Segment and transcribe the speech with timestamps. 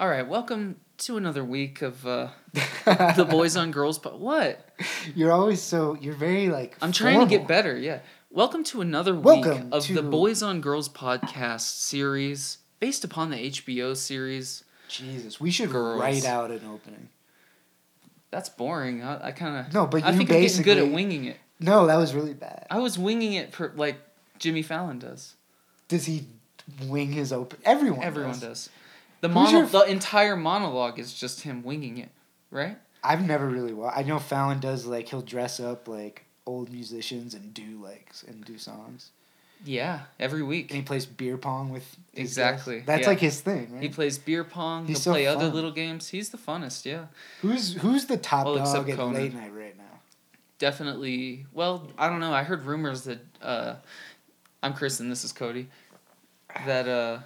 [0.00, 3.98] All right, welcome to another week of uh, the Boys on Girls.
[3.98, 4.66] But what?
[5.14, 5.94] You're always so.
[6.00, 6.74] You're very like.
[6.80, 7.76] I'm trying to get better.
[7.76, 7.98] Yeah.
[8.30, 13.50] Welcome to another week Welcome of the Boys on Girls podcast series based upon the
[13.50, 14.64] HBO series.
[14.88, 16.00] Jesus, we should Girls.
[16.00, 17.10] write out an opening.
[18.30, 19.02] That's boring.
[19.02, 21.36] I, I kind of No, but I think I'm getting good at winging it.
[21.58, 22.66] No, that was really bad.
[22.70, 23.98] I was winging it for like
[24.38, 25.34] Jimmy Fallon does.
[25.88, 26.24] Does he
[26.86, 27.58] wing his open?
[27.66, 28.02] Everyone.
[28.02, 28.40] Everyone does.
[28.40, 28.70] does.
[29.20, 32.10] The mono, your the entire monologue is just him winging it,
[32.50, 32.78] right?
[33.02, 33.72] I've never really.
[33.72, 33.98] watched.
[33.98, 38.44] I know Fallon does like he'll dress up like old musicians and do like and
[38.44, 39.10] do songs.
[39.62, 40.70] Yeah, every week.
[40.70, 41.96] And he plays beer pong with.
[42.14, 42.86] Exactly, guys.
[42.86, 43.08] That's yeah.
[43.08, 43.82] like his thing, right?
[43.82, 44.86] He plays beer pong.
[44.86, 46.08] He's He'll so play other little games.
[46.08, 46.86] He's the funnest.
[46.86, 47.06] Yeah,
[47.42, 49.14] who's who's the top Well, dog at Conan.
[49.14, 49.84] late night right now?
[50.60, 51.46] definitely.
[51.52, 52.32] Well, I don't know.
[52.32, 53.74] I heard rumors that uh,
[54.62, 55.68] I'm Chris and this is Cody.
[56.66, 57.18] That uh,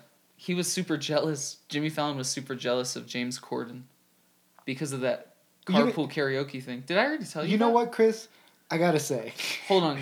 [0.44, 1.56] he was super jealous.
[1.70, 3.84] Jimmy Fallon was super jealous of James Corden
[4.66, 5.36] because of that
[5.68, 6.82] You- carpool karaoke thing.
[6.84, 7.52] Did I already tell you?
[7.52, 7.72] You know that?
[7.74, 8.28] what, Chris?
[8.70, 9.32] I gotta say.
[9.68, 9.98] Hold on,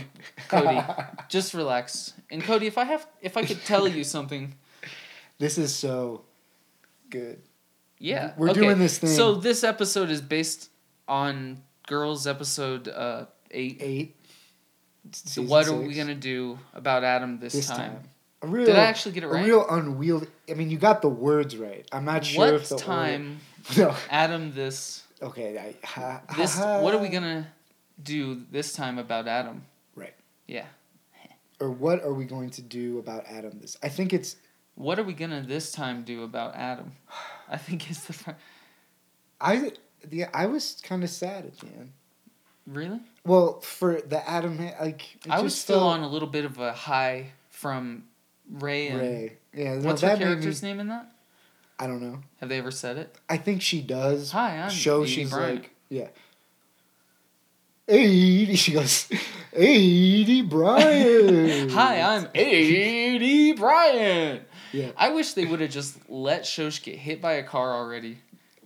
[0.48, 0.80] Cody.
[1.28, 2.14] Just relax.
[2.30, 4.54] And Cody, if I have, if I could tell you something,
[5.38, 6.24] this is so
[7.10, 7.40] good.
[7.98, 8.60] yeah, We're okay.
[8.60, 9.10] doing this thing.
[9.10, 10.70] So this episode is based
[11.06, 13.76] on Girls episode uh, eight.
[13.80, 14.16] Eight.
[15.12, 17.76] So what are we gonna do about Adam this, this time?
[17.92, 18.02] time?
[18.42, 19.42] A real, Did I actually get it right?
[19.42, 20.26] a real unwieldy.
[20.50, 21.86] I mean, you got the words right.
[21.92, 23.38] I'm not sure what if the time
[23.78, 23.96] Order, no.
[24.10, 25.56] Adam this Okay.
[25.58, 27.46] I, ha, this ha, what are we gonna
[28.02, 29.64] do this time about Adam?
[29.94, 30.14] Right.
[30.48, 30.66] Yeah.
[31.60, 33.58] Or what are we going to do about Adam?
[33.60, 33.76] This.
[33.82, 34.34] I think it's.
[34.74, 36.92] What are we gonna this time do about Adam?
[37.48, 38.34] I think it's the
[39.40, 39.70] I.
[40.10, 41.92] Yeah, I was kind of sad at the end.
[42.66, 42.98] really.
[43.24, 46.72] Well, for the Adam, like I was still felt- on a little bit of a
[46.72, 48.04] high from
[48.50, 49.36] Ray and Ray.
[49.54, 49.74] Yeah.
[49.76, 51.10] no, what's her that character's me- name in that?
[51.78, 52.20] I don't know.
[52.40, 53.14] Have they ever said it?
[53.28, 54.30] I think she does.
[54.32, 55.62] Hi, I'm show she's Bryant.
[55.62, 56.08] like yeah.
[57.88, 59.08] Aidy, she goes,
[59.52, 61.70] Aidy Bryant.
[61.72, 64.42] Hi, I'm Aidy Bryant.
[64.72, 64.92] Yeah.
[64.96, 68.18] I wish they would have just let Shosh get hit by a car already.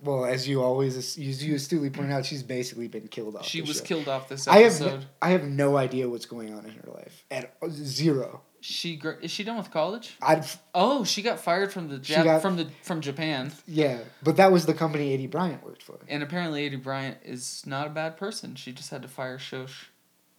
[0.03, 3.45] Well, as you always, you, you astutely point out, she's basically been killed off.
[3.45, 3.83] She was show.
[3.83, 4.99] killed off this I have, episode.
[4.99, 8.41] no, I have no idea what's going on in her life at uh, zero.
[8.59, 10.15] She gr- is she done with college?
[10.21, 14.37] I Oh, she got fired from the Jap- got- from the from Japan, yeah, but
[14.37, 15.99] that was the company Aidy Bryant worked for.
[16.09, 18.55] and apparently Aidy Bryant is not a bad person.
[18.55, 19.85] She just had to fire Shosh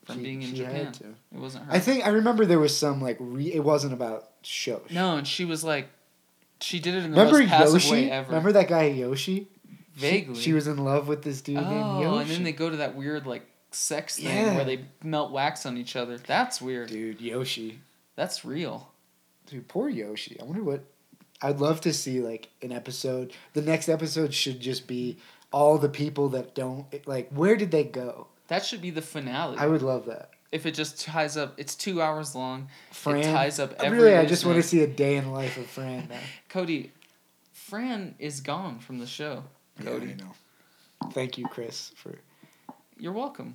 [0.05, 0.93] from She- being in she Japan.
[1.33, 1.73] It wasn't her.
[1.73, 4.83] I think I remember there was some like re, it wasn't about show.
[4.91, 5.89] no, and she was like,
[6.61, 7.91] she did it in the Remember most passive Yoshi?
[7.93, 8.29] way ever.
[8.31, 9.35] Remember that guy Yoshi?
[9.35, 9.49] She-
[9.95, 10.41] Vaguely.
[10.41, 12.21] She, was in love with this dude named oh, Yoshi.
[12.23, 13.43] and then they go to that weird like
[13.73, 14.55] sex thing Yeah.
[14.55, 16.19] where they melt wax on each other.
[16.19, 16.89] That's weird.
[16.91, 17.81] Dude, Yoshi.
[18.19, 18.91] That's real.
[19.47, 20.41] Dude, poor Yoshi.
[20.41, 20.83] I wonder what.
[21.41, 23.33] I'd love to see like an episode.
[23.53, 25.19] The next episode should just be
[25.53, 27.31] all the people that don't like.
[27.31, 28.27] Where did they go?
[28.49, 29.57] That should be the finale.
[29.57, 30.31] I would love that.
[30.51, 32.67] if it just ties up, it's two hours long.
[32.91, 33.19] Fran.
[33.19, 33.99] It ties up every.
[33.99, 36.09] really, I loose just want to see a day in the life of Fran.
[36.49, 36.91] Cody,
[37.53, 39.45] Fran is gone from the show.
[39.81, 41.11] Cody, Yeah, I know.
[41.13, 42.17] Thank you, Chris, for.
[42.99, 43.55] you're welcome.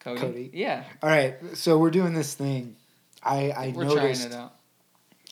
[0.00, 0.20] Cody.
[0.20, 0.50] Cody.
[0.52, 2.76] Yeah, All right, so we're doing this thing.
[3.22, 4.26] I I we're noticed.
[4.26, 4.54] it out.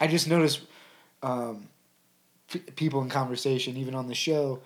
[0.01, 0.61] I just noticed
[1.23, 1.69] um,
[2.51, 4.61] p- people in conversation, even on the show,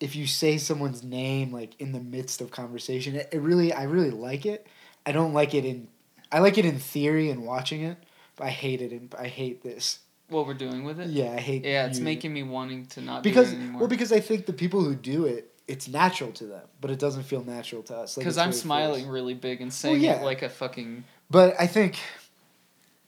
[0.00, 3.84] if you say someone's name like in the midst of conversation, it, it really I
[3.84, 4.66] really like it.
[5.06, 5.88] I don't like it in
[6.32, 7.96] I like it in theory and watching it,
[8.36, 10.00] but I hate it in I hate this.
[10.28, 11.08] What we're doing with it?
[11.08, 11.64] Yeah, I hate.
[11.64, 13.80] Yeah, it's you- making me wanting to not because do it anymore.
[13.80, 16.98] well because I think the people who do it, it's natural to them, but it
[16.98, 18.16] doesn't feel natural to us.
[18.16, 20.20] Because it's I'm really smiling really big and saying yeah.
[20.20, 21.98] it like a fucking But I think,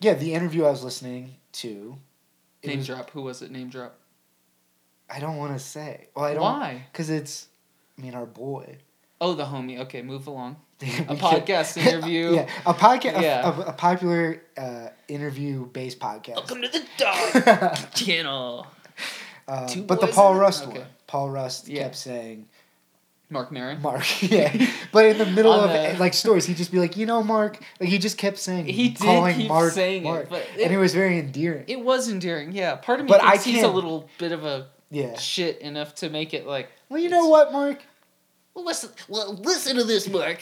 [0.01, 1.97] yeah, the interview I was listening to.
[2.65, 3.11] name was- drop.
[3.11, 3.51] Who was it?
[3.51, 3.99] Name drop.
[5.09, 6.09] I don't want to say.
[6.17, 6.43] Well, I don't.
[6.43, 6.87] Why?
[6.93, 7.47] Because it's,
[7.99, 8.79] I mean, our boy.
[9.21, 9.79] Oh, the homie.
[9.81, 10.57] Okay, move along.
[10.83, 12.35] a podcast interview.
[12.35, 13.23] yeah, a podcast.
[13.23, 13.49] Yeah.
[13.49, 16.35] A, a, popular uh, interview-based podcast.
[16.37, 18.67] Welcome to the dog channel.
[19.49, 20.35] Uh, but the Paul?
[20.35, 20.81] Rust Okay.
[20.81, 20.89] one.
[21.07, 21.85] Paul Rust Yeah.
[21.85, 22.49] kept saying
[23.29, 23.83] Marc Maron.
[23.83, 24.05] Marc.
[24.23, 27.23] yeah, but in the middle of the- like stories, he'd just be like, you know,
[27.23, 27.61] Marc.
[27.81, 28.67] Like he just kept saying.
[28.67, 31.65] He did calling keep Marc, saying it, Marc, but and it- it was very endearing.
[31.67, 32.77] It was endearing, yeah.
[32.77, 35.17] Part of me But thinks he's a little bit of a yeah.
[35.19, 36.69] shit enough to make it like.
[36.89, 37.83] Well, you know what, Marc.
[38.55, 38.91] Well, listen.
[39.09, 40.41] Well, listen to this, Marc.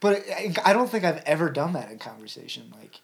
[0.00, 2.72] But I, I don't think I've ever done that in conversation.
[2.80, 3.00] Like,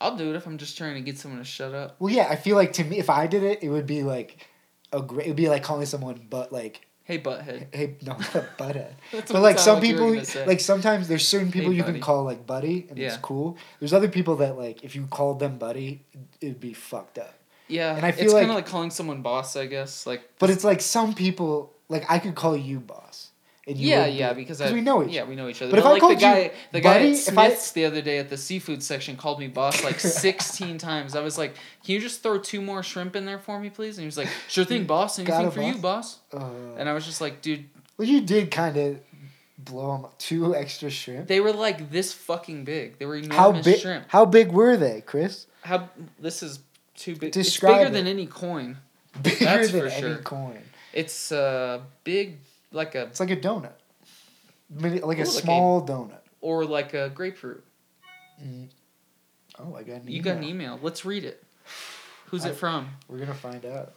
[0.00, 1.96] I'll do it if I'm just trying to get someone to shut up.
[2.00, 4.46] well, yeah, I feel like to me, if I did it, it would be like
[4.92, 5.26] a great.
[5.26, 7.66] It would be like calling someone, but like, Hey, butthead.
[7.74, 8.12] hey, no,
[8.58, 8.92] butthead.
[9.12, 10.14] But like some people,
[10.46, 11.94] like sometimes there's certain people Hey, you buddy.
[11.94, 13.08] can call like buddy, and Yeah.
[13.08, 13.58] it's cool.
[13.78, 16.02] There's other people that like if you called them buddy,
[16.40, 17.34] it'd be fucked up.
[17.68, 20.06] Yeah, And I feel it's kind of like calling someone boss, I guess.
[20.06, 23.30] Like, But it's like some people like I could call you boss.
[23.66, 25.70] And you yeah, yeah, because I we know each Yeah, we know each other.
[25.70, 27.84] But if I like called the guy, you the guy buddy, at if I- the
[27.86, 31.16] other day at the seafood section called me boss like sixteen times.
[31.16, 33.96] I was like, "Can you just throw two more shrimp in there for me, please?"
[33.96, 35.18] And he was like, "Sure thing, boss.
[35.18, 36.44] Anything for you, boss?" Uh,
[36.76, 37.64] And I was just like, "Dude,
[37.96, 38.98] well, you did kind of
[39.56, 41.26] blow them two extra shrimp.
[41.26, 42.98] they were like this fucking big.
[42.98, 43.80] They were enormous How big?
[43.80, 44.04] shrimp.
[44.08, 45.46] How big were they, Chris?
[45.62, 45.88] How
[46.18, 46.58] this is
[46.96, 47.32] too big.
[47.32, 47.92] Describe it's bigger it.
[47.94, 48.76] than any coin.
[49.22, 50.16] Bigger That's than for any sure.
[50.18, 50.58] coin.
[50.92, 52.38] It's uh big,
[52.74, 53.72] like a It's like a donut,
[54.70, 56.18] Mini- like Ooh, a like a- small donut.
[56.40, 57.64] or like a grapefruit.
[58.42, 58.68] Mm.
[59.58, 60.14] Oh, I got an email.
[60.14, 60.78] You got an email.
[60.82, 61.42] Let's read it.
[62.26, 62.88] Who's I- it from?
[63.08, 63.94] We're gonna find out.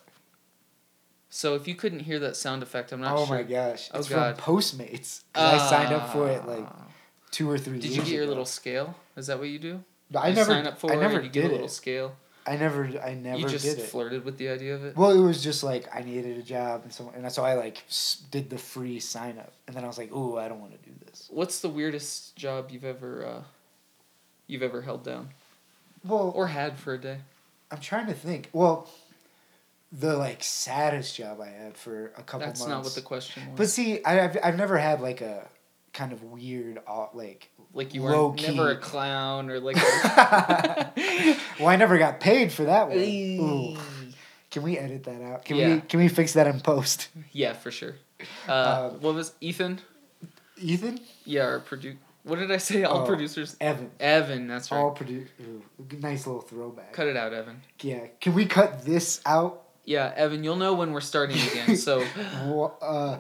[1.30, 3.18] So if you couldn't hear that sound effect, I'm not sure.
[3.20, 3.36] oh sure.
[3.36, 3.90] my gosh!
[3.94, 4.38] Oh, It's God.
[4.40, 5.24] from Postmates.
[5.34, 6.88] 'Cause I signed up for it like Ah.
[7.32, 7.80] two or three.
[7.80, 8.30] Did you years get your ago.
[8.30, 8.96] little scale?
[9.18, 9.84] Is that what you do?
[10.16, 10.52] I you never.
[10.52, 11.72] sign up for I it never and you get did a little it.
[11.72, 12.16] scale.
[12.48, 12.86] I never.
[13.04, 14.96] I never you just flirted with the idea of it.
[14.96, 17.84] Well, it was just like I needed a job, and so and so I like
[18.32, 20.90] did the free sign up, and then I was like, "Ooh, I don't want to
[20.90, 23.44] do this." What's the weirdest job you've ever uh,
[24.48, 25.30] you've ever held down
[26.06, 27.18] Well, or had for a day?
[27.70, 28.50] I'm trying to think.
[28.54, 28.88] Well,
[29.92, 32.70] the like saddest job I had for a couple That's months.
[32.70, 33.58] not what the question was.
[33.58, 35.48] But see, I, I've I've never had like a
[35.98, 37.50] kind of weird uh, like.
[37.74, 39.76] like you were never a clown or like.
[41.60, 42.98] well, I never got paid for that one.
[43.00, 43.78] Ooh.
[44.52, 45.44] Can we edit that out?
[45.44, 45.76] Can Yeah.
[45.76, 47.10] we can we fix that in post?
[47.32, 47.96] yeah, for sure.
[48.48, 49.80] Uh, Um, what was Ethan?
[50.60, 52.84] Ethan, Yeah, our produ- What did I say?
[52.84, 53.06] All Oh.
[53.06, 53.56] producers.
[53.62, 54.78] Evan, Evan, that's right.
[54.80, 55.30] all produce.
[56.00, 56.94] Nice little throwback.
[56.94, 57.62] Cut it out, Evan.
[57.82, 59.64] Yeah, can we cut this out?
[59.86, 61.78] Yeah, Evan, you'll know when we're starting again.
[61.78, 62.04] So
[62.46, 63.20] Wha- uh,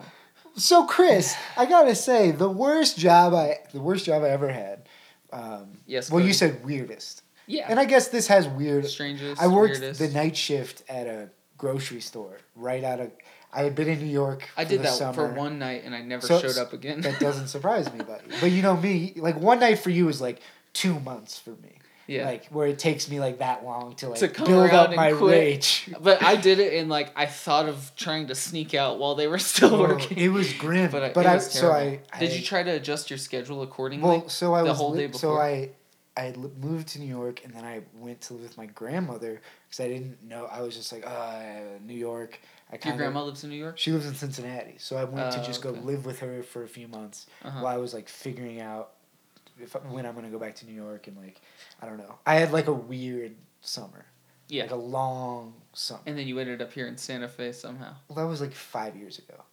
[0.57, 4.87] so Chris, I gotta say the worst job I the worst job I ever had.
[5.31, 6.09] Um, yes.
[6.11, 7.65] well, you said weirdest, yeah.
[7.69, 8.85] and I guess this has weird.
[8.87, 9.41] Strangest.
[9.41, 9.99] I worked weirdest.
[9.99, 13.11] the night shift at a grocery store right out of.
[13.53, 14.47] I had been in New York.
[14.57, 15.13] I did that summer.
[15.13, 17.01] for one night and I never So- showed up again.
[17.01, 18.25] That doesn't surprise me, buddy.
[18.41, 20.41] But you know me, like one night for you is like
[20.73, 21.76] two months for me.
[22.07, 22.25] Yeah.
[22.25, 25.31] Like where it takes me like that long to like To build up my quit.
[25.31, 25.89] rage.
[26.01, 29.27] but I did it and like I thought of trying to sneak out while they
[29.27, 30.17] were still Oh, working.
[30.17, 30.89] it was grim.
[30.89, 31.99] But, I, I was so I.
[32.13, 34.07] I Did you try to adjust your schedule accordingly?
[34.07, 35.37] Well, so I the was whole li- day so?
[35.37, 35.69] I
[36.15, 39.79] I moved to New York and then I went to live with my grandmother because
[39.85, 41.43] I didn't know I was just like uh
[41.85, 42.39] New York.
[42.71, 43.77] I Your grandma lives in New York.
[43.77, 45.77] she lives in Cincinnati, so I went to Oh, just okay.
[45.77, 47.59] go live with her for a few months Uh-huh.
[47.61, 48.91] while I was like figuring out
[49.61, 51.41] if when I'm gonna go back to New York and like
[51.81, 52.15] I don't know.
[52.25, 54.05] I had like a weird summer,
[54.49, 54.63] Yeah.
[54.63, 56.01] like a long summer.
[56.05, 57.95] And then you ended up here in Santa Fe somehow.
[58.07, 59.43] Well, that was like five years ago.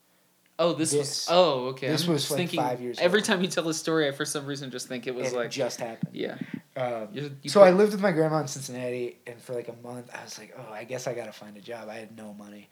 [0.56, 1.28] Oh, this, This- was.
[1.30, 1.88] Oh, okay.
[1.88, 3.04] this I'm was, like, thinking five years ago.
[3.04, 3.26] Every ago.
[3.26, 5.50] time you tell a story, I for some reason just think it was and like.
[5.50, 6.14] just happened.
[6.14, 6.36] yeah.
[6.76, 9.66] Um, You, you so put- I lived with my grandma in Cincinnati, and for like
[9.68, 12.16] a month, I was like, "Oh, I guess I gotta find a job." I had
[12.16, 12.68] no money,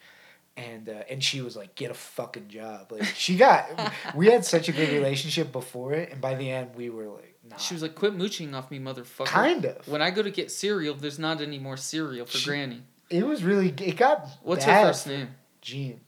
[0.57, 3.67] and uh, and she was like, "Get a fucking job." Like she got,
[4.15, 7.37] we had such a good relationship before it, and by the end, we were like,
[7.49, 9.87] "Nah." She was like, "Quit mooching off me, motherfucker." kind of.
[9.89, 12.83] When I go to get cereal, there's not any more cereal for She- Granny.
[13.11, 13.69] It was really.
[13.69, 14.27] It got.
[14.43, 15.29] What's bad her first name?
[15.61, 16.01] Jean.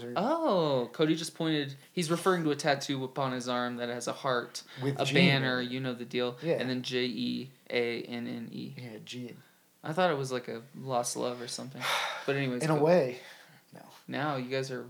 [0.00, 1.74] Her Oh, Cody just pointed.
[1.92, 5.14] He's referring to a tattoo upon his arm that has a heart, with a Jean.
[5.16, 5.60] banner.
[5.60, 6.36] You know the deal.
[6.40, 6.54] Yeah.
[6.60, 8.74] And then J E A N N E.
[8.76, 9.36] Yeah, Jean.
[9.82, 11.82] I thought it was like a lost love or something.
[12.26, 13.18] But anyways, In a way,
[14.08, 14.86] now you guys are.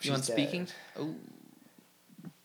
[0.00, 0.68] she's You on speaking?
[0.98, 1.14] Oh,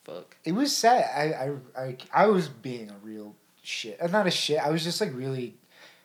[0.03, 0.35] fuck.
[0.43, 1.05] It was sad.
[1.15, 1.33] I,
[1.79, 4.01] I, I, I was being a real shit.
[4.01, 4.59] uh, Not a shit.
[4.59, 5.55] I was just like really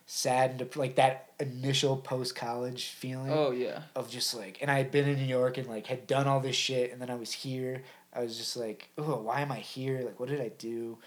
[0.06, 3.82] sad and dep- like that initial post college feeling Oh yeah.
[3.96, 6.40] of just like, and I had been in New York and like had done all
[6.40, 7.82] this shit, and then I was here.
[8.12, 10.02] I was just like, oh, why am I here?
[10.04, 10.98] Like, what did I do?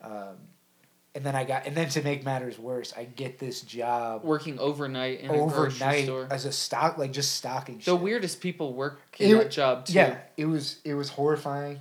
[0.00, 0.36] Um,
[1.16, 4.58] and then I got, and then to make matters worse, I get this job Working
[4.58, 6.28] overnight in a grocery overnight store.
[6.30, 7.78] as a stock, like just stocking.
[7.78, 8.00] The shit.
[8.00, 9.94] weirdest people work in It that job too.
[9.94, 11.80] Yeah, it was it was horrifying,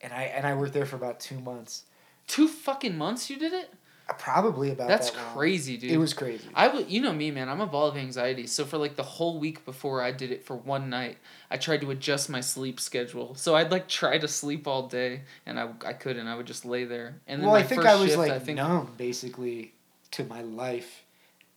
[0.00, 1.82] and I and I worked there for about two months.
[2.28, 3.74] Two fucking months you did it?
[4.18, 5.90] Probably about That's that crazy, dude.
[5.90, 6.48] It was crazy.
[6.54, 7.48] I would, you know me, man.
[7.48, 8.46] I'm a ball of anxiety.
[8.46, 11.18] So for like the whole week before I did it for one night,
[11.50, 13.34] I tried to adjust my sleep schedule.
[13.34, 16.28] So I'd like try to sleep all day, and I, I couldn't.
[16.28, 17.20] I would just lay there.
[17.26, 19.72] And then well, I think I was shift, like I think, numb basically
[20.12, 21.02] to my life,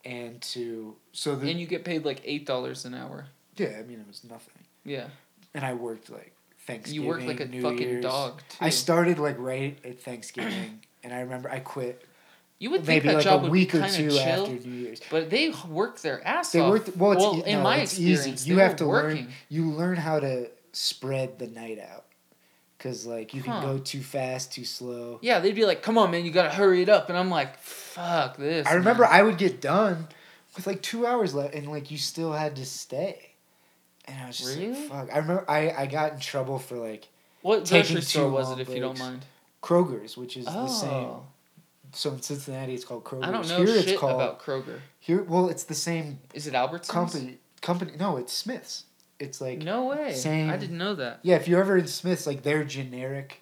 [0.04, 3.28] and to so the and you get paid like eight dollars an hour.
[3.58, 3.78] yeah.
[3.80, 5.08] I mean, it was nothing, Yeah,
[5.54, 6.34] and I worked like
[6.66, 7.02] Thanksgiving.
[7.04, 8.04] you worked like a New fucking Year's.
[8.04, 8.58] dog too.
[8.60, 12.06] I started like right at Thanksgiving, and I remember I quit
[12.60, 14.12] you would think maybe that like job a would week be or kind two of
[14.14, 15.02] chill, after New Year's.
[15.10, 16.70] but they work their ass They off.
[16.70, 17.12] worked well.
[17.40, 18.50] It's, e- in my it's experience, easy.
[18.52, 19.24] You have to working.
[19.26, 19.34] learn.
[19.50, 22.06] You learn how to spread the night out,
[22.78, 25.20] because like you can go too fast, too slow.
[25.22, 27.58] Yeah, they'd be like, "Come on, man, you gotta hurry it up," and I'm like,
[27.60, 30.08] "Fuck this." I remember man." I would get done
[30.56, 33.26] with like two hours left, and like you still had to stay.
[34.06, 34.74] And I was just Really?
[34.74, 37.08] like, "Fuck!" I remember I, I got in trouble for like
[37.42, 39.24] What grocery store was it, if you don't mind?
[39.64, 40.90] Kroger's, which is the same.
[40.90, 41.24] Oh.
[41.94, 43.24] So in Cincinnati, it's called Kroger.
[43.26, 44.80] I don't know Here shit it's called about Kroger.
[45.00, 45.24] here.
[45.24, 46.90] Well, it's the same Is it Albertsons?
[46.90, 47.38] company.
[47.62, 47.94] Company.
[48.00, 48.86] No, it's Smiths.
[49.20, 50.14] It's like No way.
[50.14, 51.20] same- I didn't know that.
[51.24, 51.36] yeah.
[51.36, 53.42] If you're ever in Smiths, like their generic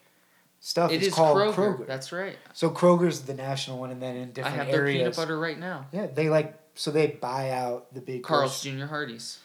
[0.60, 1.78] stuff It is is called Kroger.
[1.80, 1.88] Kroger.
[1.88, 2.36] That's right.
[2.54, 4.68] So Kroger's the national one, and then in different areas.
[4.68, 5.86] I have their peanut butter right now.
[5.92, 8.86] Yeah, they like so they buy out the big Carl's grocery- Jr.
[8.88, 9.40] Hardee's.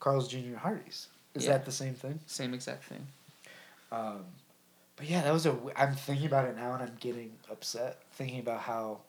[0.00, 0.56] Carl's Jr.
[0.56, 1.06] Hardee's.
[1.34, 1.52] Is Yeah.
[1.52, 2.18] that the same thing?
[2.26, 3.06] Same exact thing.
[3.90, 4.24] Um,
[4.96, 5.56] but yeah, that was a.
[5.76, 9.00] I'm thinking about it now, and I'm getting upset thinking about how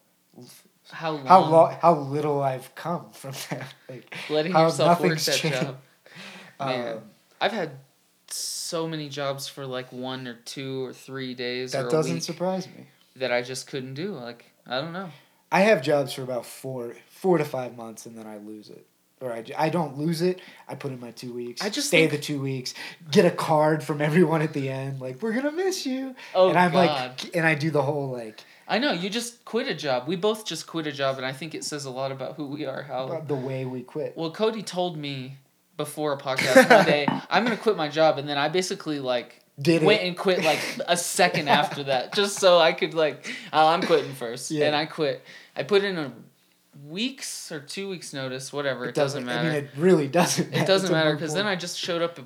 [0.92, 1.26] How long?
[1.26, 3.68] how lo- how little I've come from that.
[3.90, 5.62] Like letting how yourself work that changed.
[5.62, 5.78] job.
[6.60, 6.98] Man.
[6.98, 7.04] um,
[7.42, 7.72] I've had
[8.28, 12.68] so many jobs for like one or two or three days or that doesn't surprise
[12.68, 12.88] me.
[13.18, 14.14] that I just couldn't do.
[14.14, 15.10] Like I don't know.
[15.52, 18.86] I have jobs for about four four to five months, and then I lose it.
[19.22, 20.42] Or I, I don't lose it.
[20.68, 21.62] I put in my two weeks.
[21.62, 22.74] I just stay think- the two weeks.
[23.12, 26.16] Get a card from everyone at the end, like we're gonna miss you.
[26.36, 27.22] Oh and I'm God.
[27.22, 30.08] like, and I do the whole like I know you just quit a job.
[30.08, 32.48] We both just quit a job, and I think it says a lot about who
[32.48, 32.84] we are.
[32.84, 34.16] How the way we quit.
[34.16, 35.38] well, Cody told me
[35.78, 39.42] before a podcast one day, I'm gonna quit my job, and then I basically like
[39.62, 40.08] Did went it?
[40.08, 44.14] and quit like a second after that, just so I could like, oh, I'm quitting
[44.14, 44.68] first, Yeah.
[44.68, 45.22] and I quit.
[45.56, 46.14] I put in a
[46.88, 48.86] weeks or two weeks notice, whatever.
[48.86, 49.40] It, doesn't, matter.
[49.50, 50.54] I mean, it really doesn't.
[50.54, 51.46] it doesn't It's matter because then.
[51.48, 52.20] I just showed up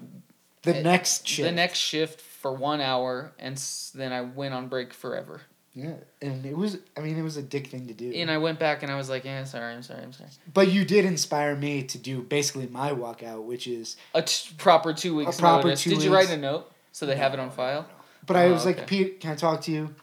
[0.64, 1.48] the next shift.
[1.48, 5.42] the next shift for one hour, and s- then I went on break forever.
[5.78, 5.94] Yeah,
[6.24, 6.80] and it was.
[6.98, 8.12] I mean, it was a dick thing to do.
[8.12, 10.32] And I went back and I was like, yeah, sorry, I'm sorry, I'm sorry.
[10.52, 13.96] but you did inspire me to do basically my walkout, which is.
[14.16, 15.84] A t- proper two weeks proper notice.
[15.84, 17.88] two Did you write a note so they have it on file?
[18.26, 18.88] But I Oh, was like.
[18.88, 19.94] Pete, can I talk to you?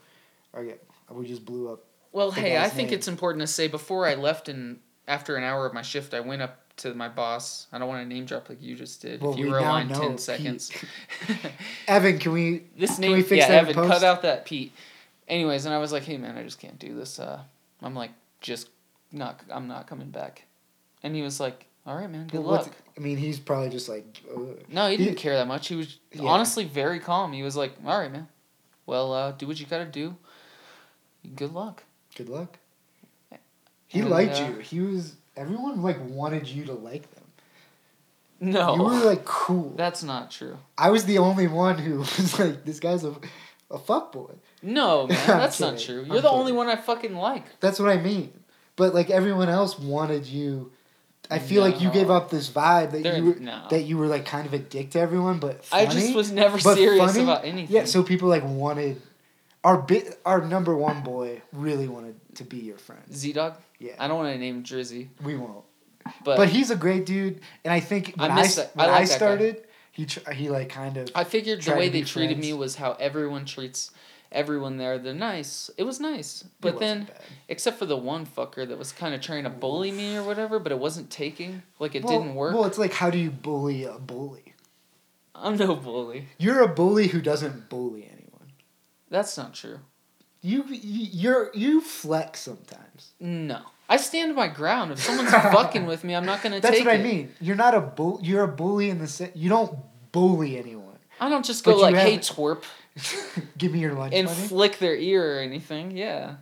[0.57, 0.77] Okay,
[1.11, 1.81] we just blew up.
[2.13, 2.99] Well, hey, I think name.
[2.99, 4.79] it's important to say before I left and
[5.09, 7.67] after an hour of my shift, I went up to my boss.
[7.73, 9.21] I don't want to name drop like you just did.
[9.21, 10.21] Well, if you we were now aligned know ten Pete.
[10.21, 10.71] seconds.
[11.89, 12.63] Evan, can we?
[12.79, 14.73] this name, we fix yeah, Evan, cut out that Pete.
[15.29, 17.19] Anyways, and I was like, hey man, I just can't do this.
[17.19, 17.41] Uh,
[17.83, 18.69] I'm like, just
[19.13, 19.41] not.
[19.51, 20.45] I'm not coming back.
[21.03, 22.77] And he was like, all right, man, good what's- luck.
[22.97, 24.05] I mean, he's probably just like.
[24.35, 24.59] Ugh.
[24.69, 25.69] No, he didn't He- care that much.
[25.69, 26.23] He was Yeah.
[26.29, 27.33] honestly very calm.
[27.33, 28.29] He was like, "All right, man.
[28.87, 30.17] Well, uh, do what you gotta do.
[31.37, 31.85] Good luck."
[32.17, 32.59] Good luck.
[33.89, 34.55] He And, liked uh, you.
[34.61, 35.17] He was.
[35.37, 37.25] Everyone like wanted you to like them.
[38.41, 39.73] No, You were like cool.
[39.77, 40.59] that's not true.
[40.77, 43.15] I was the only one who was like, this guy's a,
[43.71, 44.33] a fuck boy.
[44.65, 45.87] No, man, that's not kidding.
[45.87, 46.03] true.
[46.05, 47.45] I'm You're the only one I fucking like.
[47.61, 48.33] That's what I mean.
[48.77, 50.73] But like everyone else wanted you.
[51.31, 53.67] I feel like you gave up this vibe that you were, no.
[53.71, 56.59] that you were like kind of a dick to everyone, but I just was never
[56.59, 57.23] serious funny.
[57.25, 57.75] about anything.
[57.75, 59.01] Yeah, so people like wanted
[59.63, 63.03] our bit our number one boy really wanted to be your friend.
[63.13, 63.57] Z Dog.
[63.79, 65.65] Yeah, I don't want to name Drizzy, we won't.
[66.25, 68.99] but, But, he's a great dude, and I think when I, I when I, like
[69.01, 69.05] guy.
[69.05, 72.77] started, he tr- he like kind of I figured the way they treated me was
[72.77, 73.91] how everyone treats
[74.35, 74.99] everyone there.
[74.99, 75.71] They're nice.
[75.79, 77.21] It was nice, but then bad.
[77.49, 80.59] except for the one fucker that was kind of trying to bully me or whatever,
[80.59, 81.63] but it wasn't taking.
[81.79, 82.55] Like it Well- didn't work.
[82.55, 84.55] Well, it's like how do you bully a bully?
[85.35, 86.29] I'm no bully.
[86.39, 88.53] You're a bully who doesn't bully anyone.
[89.11, 89.81] That's not true.
[90.43, 93.13] You you- you're you flex sometimes.
[93.21, 93.61] No.
[93.89, 94.93] I stand my ground.
[94.93, 97.03] If someone's fucking with me, I'm not gonna That's take what I it.
[97.03, 97.35] mean.
[97.41, 98.19] You're not a bull.
[98.23, 99.77] You're a bully in the sense you don't
[100.13, 100.99] bully anyone.
[101.21, 102.63] I don't just go you like, "Hey, twerp,"
[103.59, 104.49] Give me your lunch and money.
[104.49, 105.97] flick their ear or anything.
[105.97, 106.37] Yeah.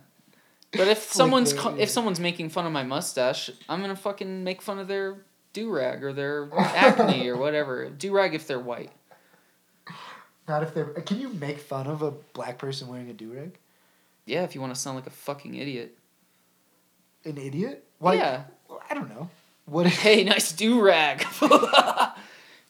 [0.71, 4.79] But if someone's if someone's making fun of my mustache, I'm gonna fucking make fun
[4.79, 5.17] of their
[5.53, 7.89] do rag or their acne or whatever.
[7.89, 8.91] Do rag if they're white.
[10.47, 10.85] Not if they're.
[10.85, 13.57] Can you make fun of a black person wearing a do rag?
[14.25, 15.97] Yeah, if you want to sound like a fucking idiot.
[17.25, 17.85] An idiot?
[17.99, 18.15] Why?
[18.15, 18.43] Yeah.
[18.69, 19.29] Well, I don't know.
[19.65, 19.85] What?
[19.85, 21.25] If, Hey, nice do rag.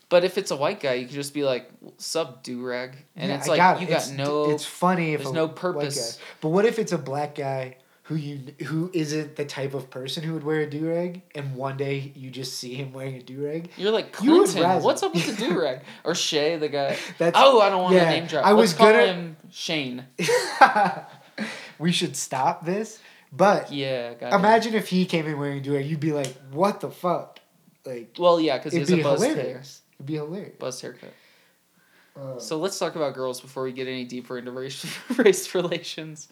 [0.09, 1.69] but if it's a white guy, you could just be like,
[2.03, 3.81] "Sub do rag," and Yeah, it's like got it.
[3.81, 4.49] you got It's- no.
[4.51, 6.19] It's funny if there's no purpose.
[6.41, 10.23] But what if it's a black guy who you who isn't the type of person
[10.23, 13.21] who would wear a do rag, and one day you just see him wearing a
[13.23, 13.69] do rag?
[13.77, 14.61] You're like Clinton.
[14.61, 15.79] razz What's up with the do rag?
[16.03, 16.97] Or Shay, the guy.
[17.17, 18.45] That's Oh, I don't want yeah, to name drop.
[18.45, 20.05] I Let's was call gonna- him Shane.
[21.79, 22.99] we should stop this.
[23.31, 26.33] But Yeah, got imagine if he came in wearing a do rag, you'd be like,
[26.51, 27.39] "What the fuck?"
[27.85, 29.61] Like Well, yeah, because it'd be a buzzed hair.
[29.95, 30.55] It'd be hilarious.
[30.59, 31.13] Buzzed haircut.
[32.15, 34.85] Uh, So let's talk about girls before we get any deeper into race
[35.17, 36.27] race relations.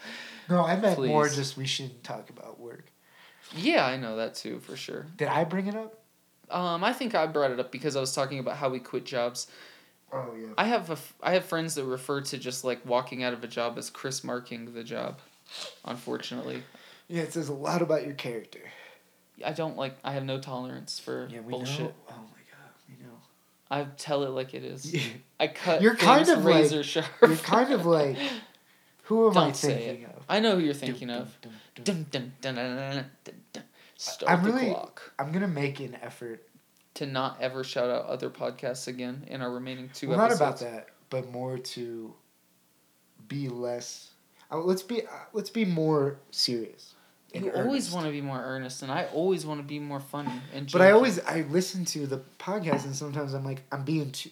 [0.50, 2.86] no, I meant more just we shouldn't talk about work.
[3.56, 5.08] Yeah, I know that too for sure.
[5.18, 5.98] Did I bring it up?
[6.50, 9.06] Um, I think I brought it up because I was talking about how we quit
[9.06, 9.48] jobs.
[10.14, 10.48] Oh yeah.
[10.58, 13.44] I have a f- I have friends that refer to just like walking out of
[13.44, 15.20] a job as Chris marking the job.
[15.86, 16.64] Unfortunately,
[17.08, 18.62] Yeah, it says a lot about your character.
[19.46, 19.98] I don't like.
[20.04, 21.80] I have no tolerance for Yeah, we bullshit.
[21.80, 21.94] know.
[22.10, 23.18] Oh my god, we know.
[23.72, 24.94] I tell it like it is.
[25.40, 25.82] I cut.
[25.82, 27.08] You're kind of like- razor sharp.
[27.22, 28.18] You're kind of like,
[29.04, 30.24] who am I Don't say thinking of?
[30.30, 31.38] I know who you're thinking Dum, of.
[31.84, 33.06] dum, dum.
[33.98, 34.76] Start I'm really-.
[35.18, 36.48] I'm gonna make an effort.
[36.96, 40.60] To not ever shout out other podcasts again in our remaining two well, not about
[40.60, 42.14] that, but more to
[43.30, 44.12] be less.
[44.52, 45.04] Uh, let's be.
[45.06, 46.94] Uh, let's be more serious.
[47.34, 50.34] You always want to be more earnest, and I always want to be more funny.
[50.54, 54.12] And But I always I listen to the podcast and sometimes I'm like I'm being
[54.12, 54.32] too.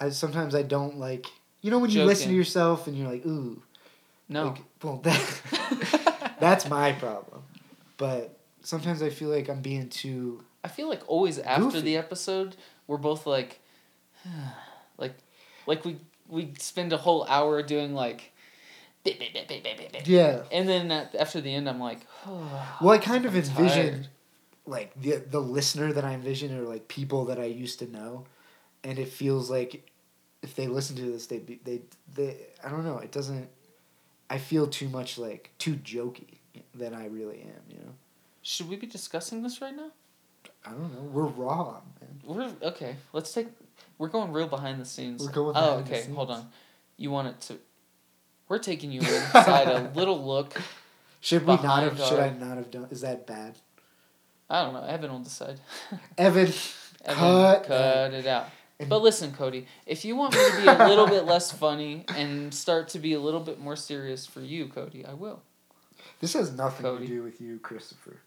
[0.00, 1.26] I sometimes I don't like
[1.60, 3.62] you know when you listen to yourself and you're like ooh
[4.28, 4.48] no.
[4.48, 7.42] like, well that that's my problem,
[7.98, 11.80] but sometimes I feel like I'm being too I feel like always after Goofy.
[11.80, 13.60] the episode, we're both like,
[14.98, 15.14] like,
[15.66, 15.96] like we
[16.28, 18.31] we spend a whole hour doing like,
[20.06, 20.42] yeah.
[20.52, 24.08] and then at, after the end, I'm like, Well, I kind of I'm envision tired.
[24.66, 28.24] like the the listener that I envision are like people that I used to know,
[28.84, 29.88] and it feels like
[30.42, 31.82] if they listen to this, they be they
[32.14, 32.98] they I don't know.
[32.98, 33.48] It doesn't.
[34.30, 36.38] I feel too much like too jokey
[36.74, 37.62] than I really am.
[37.68, 37.92] You know.
[38.42, 39.90] Should we be discussing this right now?
[40.64, 41.02] I don't know.
[41.02, 42.20] We're raw, man.
[42.24, 42.96] We're okay.
[43.12, 43.48] Let's take.
[43.98, 45.24] We're going real behind the scenes.
[45.24, 46.04] We're going Oh, okay.
[46.14, 46.48] Hold on.
[46.96, 47.58] You want it to.
[48.52, 50.60] We're taking you inside a little look.
[51.22, 51.98] Should we not have?
[51.98, 52.86] Should I not have done?
[52.90, 53.54] Is that bad?
[54.50, 54.84] I don't know.
[54.84, 55.58] Evan will decide.
[56.18, 56.52] Evan,
[57.06, 58.48] Evan, Cut cut it out.
[58.86, 62.52] But listen, Cody, if you want me to be a little bit less funny and
[62.52, 65.40] start to be a little bit more serious for you, Cody, I will.
[66.20, 67.06] this has nothing Cody.
[67.06, 68.18] to do with you, Christopher.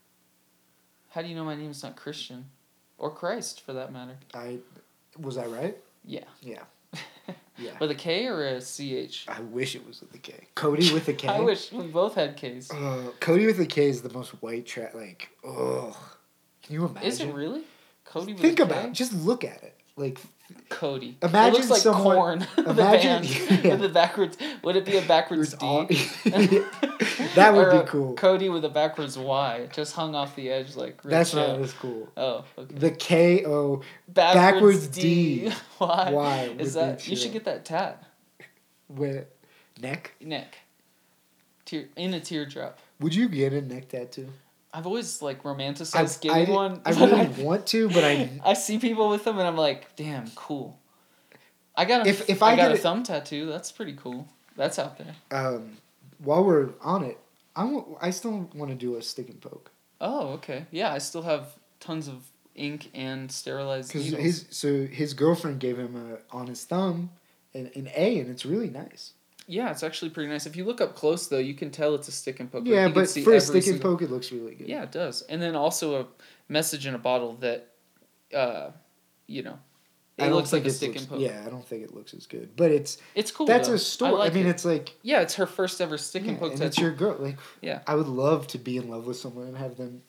[1.11, 2.45] How do you know my name is not Christian?
[2.97, 4.17] Or Christ, for that matter.
[4.33, 4.57] I
[5.19, 5.77] was I right?
[6.03, 6.23] Yeah.
[6.41, 6.63] Yeah.
[7.57, 7.71] Yeah.
[7.79, 9.27] With a K or a CH?
[9.29, 10.33] I wish it was with a K.
[10.55, 11.27] Cody with a K.
[11.29, 12.69] I wish we both had Ks.
[12.69, 14.93] Uh, Cody with a K is the most white trash.
[14.93, 15.95] Like, ugh.
[16.63, 17.07] Can you imagine?
[17.07, 17.63] Is it really?
[18.03, 18.91] Cody with Think about it.
[18.91, 19.74] Just look at it.
[19.97, 20.19] Like,
[20.69, 21.17] Cody.
[21.23, 22.39] Imagine it looks like someone- corn.
[22.57, 23.75] the imagine- band yeah.
[23.77, 24.37] the backwards.
[24.63, 25.57] Would it be a backwards D?
[25.65, 25.85] all-
[27.35, 28.13] That would be cool.
[28.15, 31.01] Cody with a backwards Y, just hung off the edge like.
[31.01, 32.09] that's not as cool.
[32.17, 32.75] Oh, okay.
[32.75, 35.49] The K O backwards, backwards D.
[35.49, 35.53] D.
[35.79, 36.53] Why?
[36.59, 38.03] Is that you should get that tat
[38.89, 39.25] with
[39.81, 40.13] neck.
[40.21, 40.57] neck.
[41.65, 42.79] Tear in a teardrop.
[42.99, 44.29] Would you get a neck tattoo?
[44.75, 46.81] I've always like romanticized I, getting did- one.
[46.85, 50.29] I really want to, but I I see people with them and I'm like, damn,
[50.31, 50.77] cool.
[51.75, 53.45] I got a If- if I I got get a it- thumb tattoo.
[53.47, 54.27] That's pretty cool.
[54.57, 55.15] That's out there.
[55.31, 55.77] um,
[56.19, 57.17] while we're on it,
[57.55, 60.65] I want, I still want to do a stick and poke Oh, okay.
[60.71, 62.23] Yeah, I still have tons of
[62.55, 67.09] ink and sterilized because his so his girlfriend gave him a on his thumb
[67.53, 69.11] an, an A, and it's really nice.
[69.47, 70.45] Yeah, it's actually pretty nice.
[70.45, 72.65] If you look up close though, you can tell it's a stick and poke.
[72.65, 74.67] Yeah, you can but see for a stick and poke, it looks really good.
[74.67, 75.21] Yeah, it does.
[75.23, 76.07] And then also a
[76.49, 77.67] message in a bottle that,
[78.33, 78.71] uh,
[79.27, 79.59] you know,
[80.17, 81.19] it looks like a stick looks- and poke.
[81.19, 83.45] Yeah, I don't think it looks as good, but it's It's cool.
[83.45, 83.73] that's though.
[83.75, 84.13] a story.
[84.13, 84.49] I, like mean, it.
[84.49, 86.67] it's like yeah, it's her first ever stick yeah, and poke and tattoo.
[86.69, 87.15] it's your girl.
[87.19, 87.81] Like, Yeah.
[87.85, 90.01] I would love to be in love with someone and have them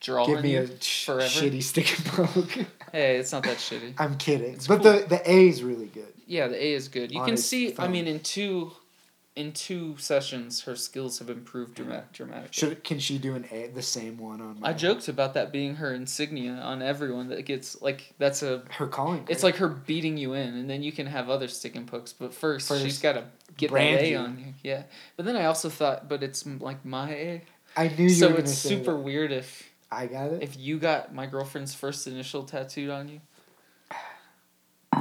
[0.00, 2.66] Draw give me a sh- shitty stick and poke.
[2.90, 3.94] Hey, it's not that shitty.
[3.98, 4.92] I'm kidding, It's but cool.
[4.94, 6.12] the the A is really good.
[6.32, 7.12] Yeah, the A is good.
[7.12, 7.74] You can see.
[7.78, 8.72] I mean, in two,
[9.36, 12.48] in two sessions, her skills have improved drama- dramatically.
[12.52, 14.58] Should can she do an A the same one on?
[14.62, 18.86] I joked about that being her insignia on everyone that gets like that's a her
[18.86, 19.26] calling.
[19.28, 19.52] It's card.
[19.52, 22.14] like her beating you in, and then you can have other stick and pokes.
[22.14, 23.24] But first, First, she's got to
[23.58, 24.16] get that A you.
[24.16, 24.54] on you.
[24.62, 24.84] Yeah.
[25.18, 27.42] But then I also thought, but it's like my A,
[27.76, 28.96] I knew you so it's super that.
[28.98, 30.42] weird if I got it.
[30.42, 33.20] if you got my girlfriend's first initial tattooed on you.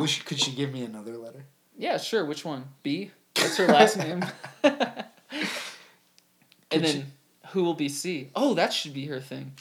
[0.06, 1.46] She, could she give me another letter?
[1.78, 2.26] Yeah, sure.
[2.26, 2.66] Which one?
[2.84, 3.12] B.
[3.36, 4.26] That's her last name.
[4.64, 4.84] and
[6.70, 7.06] then she-
[7.50, 8.30] who will be C?
[8.36, 9.54] Oh, that should be her thing.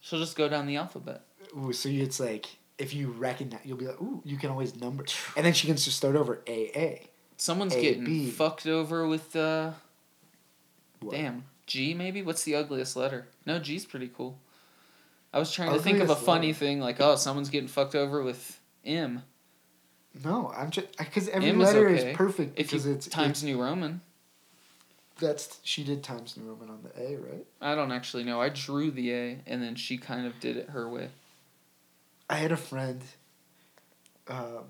[0.00, 1.22] She'll just go down the alphabet.
[1.56, 2.46] Ooh, so it's like
[2.78, 5.04] if you recognize, you'll be like, ooh, you can always number,
[5.36, 7.08] and then she can just start over A A.
[7.36, 8.30] Someone's A, getting B.
[8.30, 9.72] fucked over with uh
[11.00, 11.12] What?
[11.14, 11.44] Damn.
[11.66, 12.22] G maybe?
[12.22, 13.28] What's the ugliest letter?
[13.46, 14.38] No, G's pretty cool.
[15.32, 16.58] I was trying to think of a funny letter.
[16.58, 19.22] thing like, oh, someone's getting fucked over with M.
[20.24, 22.10] No, I'm just because every letter okay.
[22.10, 24.00] is perfect If because you it's Times New Roman.
[25.18, 27.46] That's she did Times New Roman on the A, right?
[27.60, 28.40] I don't actually know.
[28.40, 31.08] I drew the A and then she kind of did it her way.
[32.28, 33.02] I had a friend,
[34.28, 34.64] um,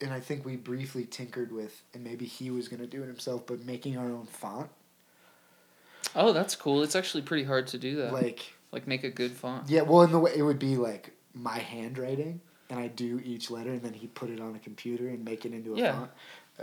[0.00, 3.46] and I think we briefly tinkered with, and maybe he was gonna do it himself,
[3.46, 4.70] but making our own font,
[6.14, 6.82] Oh, that's cool.
[6.82, 8.12] It's actually pretty hard to do that.
[8.12, 9.68] Like, like make a good font.
[9.68, 12.40] yeah, well, in the way it would be like my handwriting,
[12.72, 15.44] and I do each letter, and then he put it on a computer and make
[15.44, 15.92] it into a Yeah.
[15.92, 16.10] font.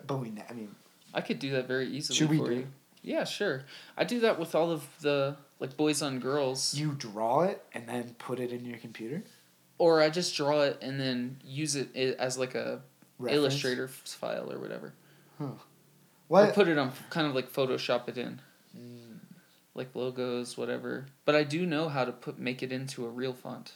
[0.07, 0.73] But we, I mean,
[1.13, 2.67] I could do that very easily Should we do you.
[3.03, 3.63] Yeah, sure.
[3.95, 7.87] I do that with all of the like boys on girls, You draw it and
[7.87, 9.23] then put it in your computer.
[9.77, 12.81] or I just draw it and then use it as like a
[13.19, 13.37] Reference?
[13.37, 14.93] Illustrator file or whatever.
[15.39, 15.57] Or
[16.27, 16.53] What?
[16.55, 18.41] put it on kind of like Photoshop it in,
[18.77, 19.19] Mm,
[19.75, 21.05] like logos, whatever.
[21.25, 23.73] But I do know how to put make it into a real font.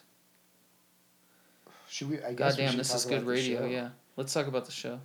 [1.94, 2.18] Should we?
[2.24, 3.68] I guess Goddamn, this is good radio.
[3.68, 5.00] Yeah, let's talk about the show.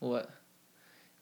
[0.00, 0.28] What?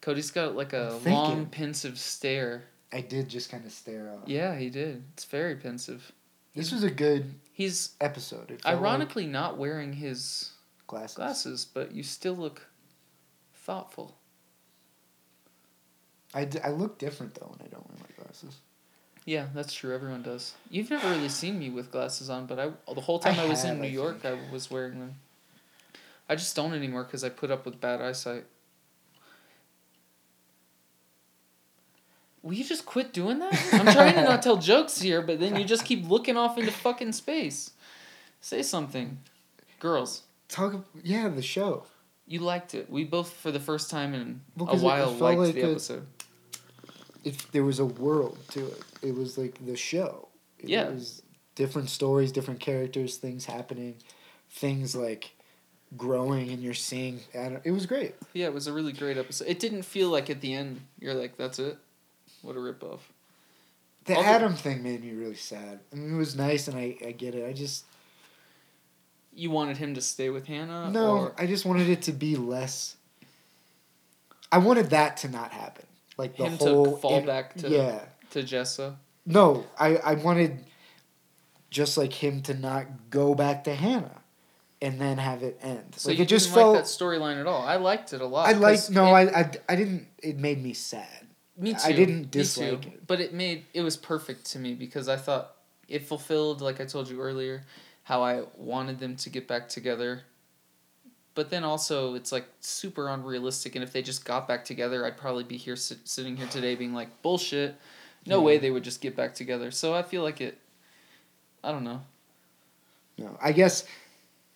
[0.00, 2.64] Cody's got like a long, pensive stare.
[2.90, 4.26] I did just kind of stare off.
[4.28, 5.04] Yeah, he did.
[5.12, 6.10] It's very pensive.
[6.54, 8.48] This was a good He's episode.
[8.48, 10.52] Felt like ironically not wearing his
[10.86, 11.16] glasses.
[11.16, 12.66] glasses, but you still look
[13.52, 14.16] thoughtful.
[16.32, 18.60] I, d- I look different though when I don't wear my glasses.
[19.26, 19.92] Yeah, that's true.
[19.94, 20.54] Everyone does.
[20.70, 23.62] You've never really seen me with glasses on, but I the whole time I, was
[23.64, 25.16] have, in New I York, I was wearing them.
[26.28, 28.44] I just don't anymore because I put up with bad eyesight.
[32.42, 33.52] Will you just quit doing that?
[33.72, 36.70] I'm trying to not tell jokes here, but then you just keep looking off into
[36.70, 37.72] fucking space.
[38.40, 39.18] Say something.
[39.80, 40.84] Girls, Talk.
[41.02, 41.84] Yeah, the show.
[42.28, 42.88] you liked it.
[42.88, 45.54] We both, for the first time in Well, a 'cause it- it while, liked like
[45.54, 46.06] the episode.
[47.26, 50.28] If there was a world to it, it was like the show.
[50.60, 50.88] It Yeah.
[50.90, 51.22] was
[51.56, 53.96] different stories, different characters, things happening,
[54.50, 55.32] things like
[55.96, 57.20] growing, and you're seeing.
[57.34, 58.14] I don't, it was great.
[58.32, 59.48] Yeah, it was a really great episode.
[59.48, 61.76] It didn't feel like at the end you're like, that's it.
[62.42, 63.00] What a ripoff.
[64.04, 65.80] The- Adam thing made me really sad.
[65.92, 67.44] I mean, it was nice, and I, I get it.
[67.48, 67.84] I just
[69.34, 70.90] You wanted him to stay with Hannah?
[70.90, 71.10] no.
[71.18, 72.94] Or I just wanted it to be less.
[74.52, 75.86] I wanted that to not happen.
[76.16, 78.00] Like the him to whole fall in- back to yeah.
[78.30, 78.96] to Jessa?
[79.26, 80.64] No, I, I wanted
[81.70, 84.22] just like him to not go back to Hannah
[84.80, 85.94] and then have it end.
[85.96, 87.62] So like you it just didn't felt like that storyline at all.
[87.62, 88.48] I liked it a lot.
[88.48, 91.08] I like no, it- I, I I didn't it made me sad.
[91.58, 91.78] Me too.
[91.84, 92.88] I didn't Me dislike too.
[92.88, 93.06] it.
[93.06, 95.52] But it made it was perfect to me because I thought
[95.88, 97.62] it fulfilled, like I told you earlier,
[98.04, 100.22] how I wanted them to get back together.
[101.36, 103.76] But then also, it's like super unrealistic.
[103.76, 106.74] And if they just got back together, I'd probably be here sit, sitting here today
[106.74, 107.76] being like, bullshit.
[108.26, 108.44] No Yeah.
[108.44, 109.70] way they would just get back together.
[109.70, 110.58] So I feel like it.
[111.62, 112.00] I don't know.
[113.18, 113.36] No.
[113.40, 113.84] I guess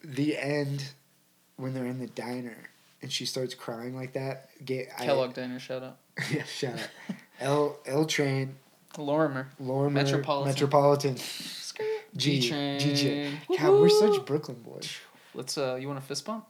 [0.02, 0.84] the end
[1.56, 2.56] when they're in the diner
[3.02, 4.48] and she starts crying like that.
[4.64, 5.98] Get I, Kellogg Diner, shout out.
[6.32, 6.88] yeah, shout out.
[7.40, 8.56] L L train,
[8.98, 9.48] Lorimer.
[9.58, 10.48] Lorimer, Metropolitan.
[10.52, 11.16] Metropolitan.
[12.16, 12.80] G G train.
[12.80, 13.32] G train.
[13.58, 14.90] God, we're such Brooklyn boys.
[15.34, 16.44] Let's uh you want a fist bump?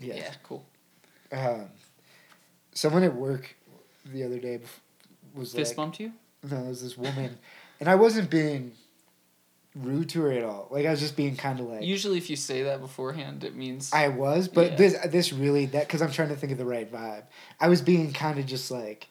[0.00, 0.32] Yeah.
[0.42, 0.64] cool.
[1.32, 1.66] Um,
[2.72, 3.54] someone at work
[4.06, 4.60] the other day
[5.34, 6.12] was Fist like, bumped you?
[6.48, 7.38] No, it was this woman,
[7.80, 8.72] and I wasn't being
[9.74, 10.68] rude to her at all.
[10.70, 13.54] Like I was just being kind of like Usually if you say that beforehand it
[13.54, 14.76] means I was, but Yeah.
[14.76, 17.24] this this really that because I'm trying to think of the right vibe.
[17.60, 19.08] I was being kind of just like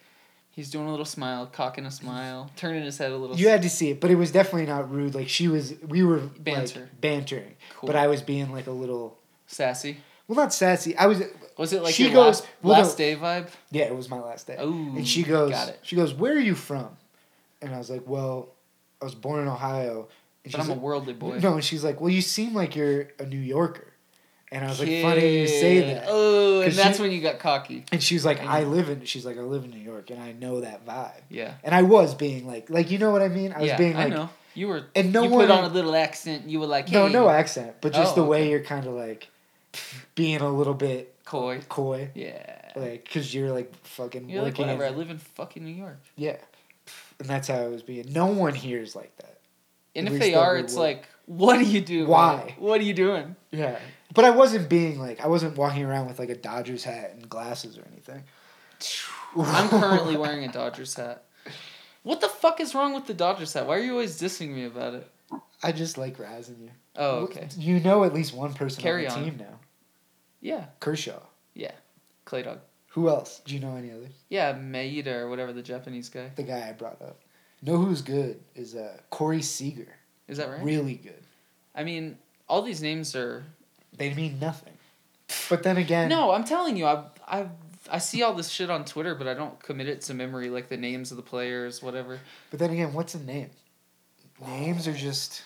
[0.50, 3.62] he's doing a little smile, cocking a smile, turning his head a little you had
[3.62, 5.14] to see it, but it was definitely not rude.
[5.16, 6.80] Like she was, we were Banter.
[6.82, 7.88] like, bantering, cool.
[7.88, 9.98] but I was being like a little sassy.
[10.28, 10.96] Well, not sassy.
[10.98, 11.22] I was
[11.58, 12.84] Was it like She your goes- last, well, no.
[12.84, 13.50] last day vibe?
[13.72, 14.56] yeah, it was my last day.
[14.60, 15.80] Oh, And she goes, got it.
[15.82, 16.90] she goes, where are you from?
[17.62, 18.50] And I was like, well,
[19.02, 20.08] I was born in Ohio.
[20.44, 21.40] And But I'm she's a like, worldly boy.
[21.40, 23.88] no, and she's like, well, you seem like you're a New Yorker.
[24.50, 26.06] And I was like, funny you say that.
[26.08, 27.84] Oh, and that's she- when you got cocky.
[27.92, 29.04] And she was like, And- I live in.
[29.06, 31.22] She's like, I live in New York, and I know that vibe.
[31.30, 31.56] Yeah.
[31.64, 33.52] And I was being like, like you know what I mean?
[33.52, 34.30] I was yeah, being I like, know.
[34.54, 34.84] You were.
[34.96, 35.48] and no you one.
[35.48, 36.48] put on a little accent.
[36.50, 38.50] You were like, hey, no, no accent, but just Oh, the way okay.
[38.52, 39.28] you're kind of like
[40.16, 41.62] being a little bit coy.
[41.70, 42.72] coy, Yeah.
[42.76, 44.68] like because you're like fucking You're like, working.
[44.68, 44.86] whatever.
[44.86, 46.00] I live in fucking New York.
[46.16, 46.38] yeah,
[47.20, 48.12] and that's how I was being.
[48.12, 49.40] No one here is like that.
[49.96, 50.82] And At if they are, it's would.
[50.82, 52.00] like, what do you do?
[52.02, 52.08] man?
[52.10, 52.56] Why?
[52.60, 53.36] What are you doing?
[53.52, 53.80] Yeah,
[54.14, 57.28] but I wasn't being like I wasn't walking around with like a Dodgers hat and
[57.30, 58.24] glasses or anything.
[59.38, 61.24] I'm currently wearing a Dodgers hat.
[62.04, 63.68] What the fuck is wrong with the Dodgers hat?
[63.68, 65.10] Why are you always dissing me about it?
[65.62, 66.70] I just like razzing you.
[66.98, 67.48] Oh, okay.
[67.58, 69.26] You know at least one person Carry on the on.
[69.26, 69.60] team now.
[70.42, 71.20] Yeah, Kershaw.
[71.54, 71.72] Yeah.
[72.26, 72.60] Clay Dog.
[72.90, 73.42] Who else?
[73.46, 74.12] Do you know any others?
[74.30, 76.32] Yeah, Maeda or whatever the Japanese guy.
[76.36, 77.20] The guy I brought up.
[77.62, 79.88] Know who's good is uh, Corey Seager.
[80.28, 80.62] Is that right?
[80.64, 81.24] Really good.
[81.76, 82.18] I mean,
[82.50, 83.44] all these names are.
[83.96, 84.74] They mean nothing.
[85.50, 87.48] But then again, No, I'm telling you, I I
[87.92, 90.70] I see all this shit on Twitter, but I don't commit it to memory, like
[90.70, 92.20] the names of the players, whatever.
[92.50, 93.50] But then again, what's a name?
[94.46, 95.42] Names are just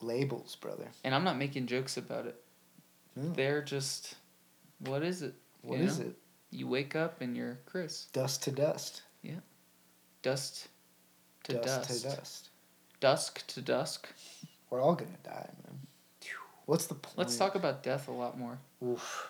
[0.00, 0.88] labels, brother.
[1.04, 2.36] And I'm not making jokes about it.
[3.14, 3.32] No.
[3.32, 4.14] They're just,
[4.80, 5.34] what is it?
[5.62, 6.06] What You is know?
[6.06, 6.16] it?
[6.50, 8.06] You wake up and you're Chris.
[8.12, 9.02] Dust to dust.
[9.22, 9.40] Yeah.
[10.22, 10.68] Dust
[11.44, 11.64] to dust.
[11.88, 12.48] dust, to dust.
[13.00, 14.08] Dusk to dusk.
[14.70, 15.78] We're all gonna die, man.
[16.66, 17.16] What's the point?
[17.18, 18.58] Let's talk about death a lot more.
[18.84, 19.28] Oof.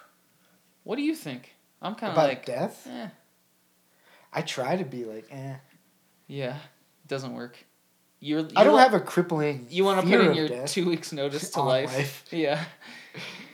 [0.84, 1.54] What do you think?
[1.82, 2.86] I'm kind of like, death.
[2.90, 3.08] eh.
[4.32, 5.56] I try to be like, eh.
[6.26, 7.58] Yeah, it doesn't work.
[8.20, 8.48] You're.
[8.56, 9.66] I don't have a crippling.
[9.70, 11.94] You want to put in your two weeks notice to life.
[11.94, 12.24] life.
[12.32, 12.64] Yeah.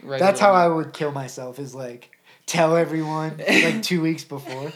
[0.02, 0.18] Right.
[0.20, 1.58] That's how I would kill myself.
[1.58, 2.10] Is like
[2.46, 4.72] tell everyone like two weeks before.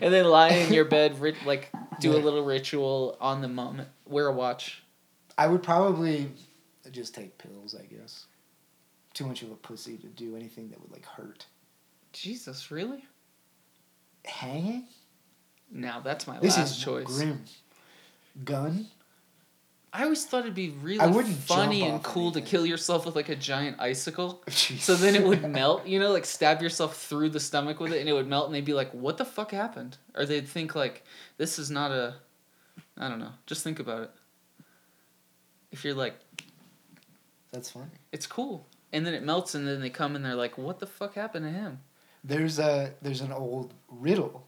[0.00, 3.88] and then lie in your bed, rit- like do a little ritual on the moment.
[4.06, 4.82] Wear a watch.
[5.36, 6.30] I would probably
[6.90, 7.74] just take pills.
[7.78, 8.26] I guess.
[9.14, 11.46] Too much of a pussy to do anything that would like hurt.
[12.12, 13.04] Jesus, really?
[14.24, 14.84] Hanging.
[15.70, 17.06] Now that's my This last is choice.
[17.06, 17.44] grim.
[18.44, 18.86] Gun.
[19.92, 22.50] I always thought it'd be really I wouldn't funny jump and off cool to anything.
[22.50, 24.42] kill yourself with like a giant icicle.
[24.50, 24.80] Jeez.
[24.80, 28.00] So then it would melt, you know, like stab yourself through the stomach with it
[28.00, 29.96] and it would melt and they'd be like, What the fuck happened?
[30.14, 31.04] Or they'd think like,
[31.38, 32.16] This is not a
[32.98, 33.32] I don't know.
[33.46, 34.10] Just think about it.
[35.72, 36.14] If you're like,
[37.50, 37.86] That's funny.
[38.12, 38.66] it's cool.
[38.92, 41.46] And then it melts and then they come and they're like, What the fuck happened
[41.46, 41.80] to him?
[42.22, 44.46] There's a there's an old riddle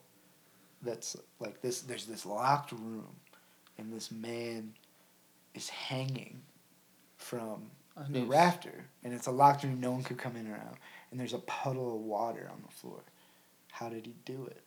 [0.82, 3.06] that's like this there's this locked room
[3.80, 4.74] and this man
[5.54, 6.42] is hanging
[7.16, 7.62] from
[7.96, 10.76] A the rafter and it's a locked room no one could come in or out
[11.10, 13.00] and there's a puddle of water on the floor.
[13.72, 14.62] How did he do it?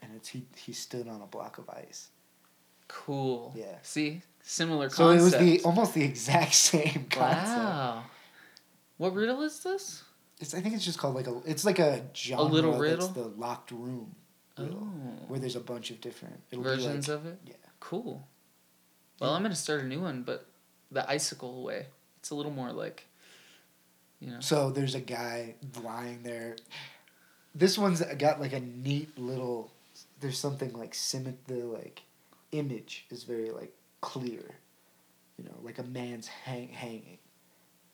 [0.00, 2.08] And it's he he stood on a block of ice.
[2.88, 3.52] Cool.
[3.56, 3.76] Yeah.
[3.82, 4.22] See?
[4.42, 7.58] Similar So it was the almost the exact same concept.
[7.58, 8.02] Wow.
[8.96, 10.02] What riddle is this?
[10.40, 13.08] It's I think it's just called like a it's like a genre little that's riddle?
[13.08, 14.14] the locked room
[14.58, 15.24] riddle Oh.
[15.28, 17.38] where there's a bunch of different Versions like, of it?
[17.46, 17.54] yeah.
[17.80, 18.26] Cool.
[19.20, 20.46] Well, I'm going to start a new one, but
[20.90, 21.86] the icicle way.
[22.20, 23.06] It's a little more like,
[24.20, 24.40] you know.
[24.40, 26.56] So there's a guy lying there.
[27.54, 29.72] This one's got like a neat little.
[30.20, 31.46] There's something like cement.
[31.46, 32.02] The like
[32.52, 34.42] image is very like clear.
[35.36, 37.18] You know, like a man's hang hanging,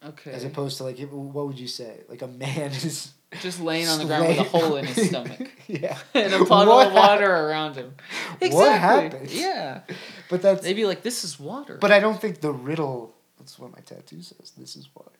[0.03, 0.31] Okay.
[0.31, 1.99] as opposed to like what would you say?
[2.09, 3.11] Like a man is
[3.41, 5.49] Just laying on the ground with a hole in his stomach.
[5.67, 7.93] yeah, and a puddle What of water hap- around him.
[8.39, 9.29] What happened?
[9.29, 9.81] Yeah.
[10.29, 10.61] But that's.
[10.61, 11.77] They'd be like, this is water.
[11.81, 13.13] But I don't think the riddle.
[13.37, 14.51] That's what my tattoo says.
[14.57, 15.11] This is water.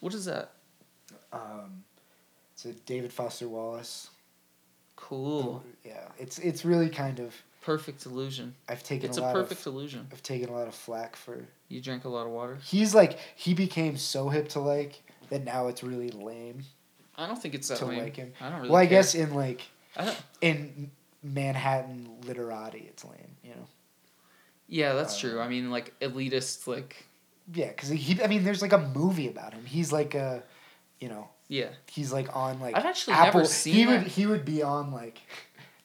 [0.00, 0.52] what is that?
[1.32, 1.84] Um,
[2.54, 4.10] it's a David Foster Wallace.
[4.96, 5.62] Cool.
[5.84, 7.34] Yeah, it's it's really kind of.
[7.62, 8.54] Perfect illusion.
[8.70, 9.66] I've taken It's a a lot perfect of.
[9.74, 10.06] illusion.
[10.10, 11.44] I've taken a lot of flack for.
[11.68, 12.56] You drank a lot of water.
[12.64, 16.62] He's like he became so hip to like that now it's really lame
[17.20, 18.02] I don't think it's that to lame.
[18.02, 18.32] like him.
[18.40, 18.98] I don't really well, I care.
[18.98, 19.62] guess in like
[19.96, 20.90] I in
[21.22, 23.36] Manhattan literati, it's lame.
[23.44, 23.66] You know.
[24.68, 25.40] yeah, that's Uh, true.
[25.40, 27.06] I mean, like, elitist, like,
[27.52, 28.22] Yeah, because he.
[28.22, 29.64] I mean, there's like a movie about him.
[29.66, 30.42] He's like a,
[31.00, 31.68] you know, yeah.
[31.90, 32.76] he's like on like.
[32.76, 33.40] I've actually Apple.
[33.40, 33.98] never seen he that.
[34.04, 35.18] would he would be on like,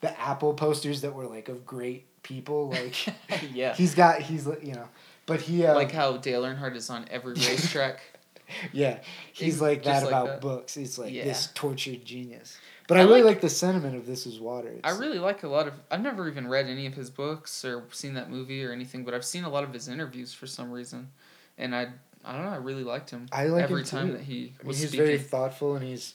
[0.01, 2.69] the Apple posters that were like of great people.
[2.69, 2.95] Like
[3.53, 3.73] yeah.
[3.73, 4.87] he's got he's you know,
[5.25, 7.99] but he uh, like how Dale Earnhardt is on every racetrack.
[8.73, 8.99] Yeah,
[9.33, 10.41] he's, like that like about that.
[10.41, 10.73] books.
[10.75, 11.23] He's like Yeah.
[11.25, 12.57] this tortured genius.
[12.87, 15.43] But I, I really like- like the sentiment of "This Is Water." I really like
[15.43, 15.73] a lot of.
[15.89, 19.13] I've never even read any of his books or seen that movie or anything, but
[19.13, 21.09] I've seen a lot of his interviews for some reason,
[21.57, 21.87] and I
[22.23, 22.51] I don't know.
[22.51, 23.27] I really liked him.
[23.31, 25.05] I like every time that he I mean, he's speaking.
[25.05, 26.13] very thoughtful and he's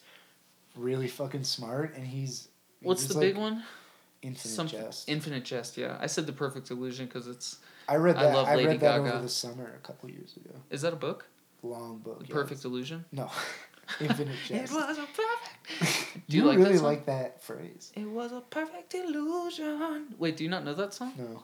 [0.77, 2.49] really fucking smart and he's.
[2.83, 3.65] What's he's the like big one?
[4.23, 5.09] Infinite Something Jest.
[5.09, 5.77] Infinite Jest.
[5.77, 8.33] Yeah, I said the Perfect Illusion because it's I read I that.
[8.33, 9.13] I, love Lady read that Gaga.
[9.15, 10.55] over the summer a couple years ago.
[10.71, 11.27] is that a book?
[11.63, 12.25] Long book.
[12.27, 13.05] Yeah, Perfect Illusion.
[13.13, 13.31] No,
[14.01, 14.73] Infinite Jest.
[14.73, 16.27] It was a perfect.
[16.29, 16.87] Do you you, like really song?
[16.87, 17.93] like that phrase?
[17.95, 20.15] It was a perfect illusion.
[20.19, 21.13] Wait, do you not know that song?
[21.19, 21.43] No.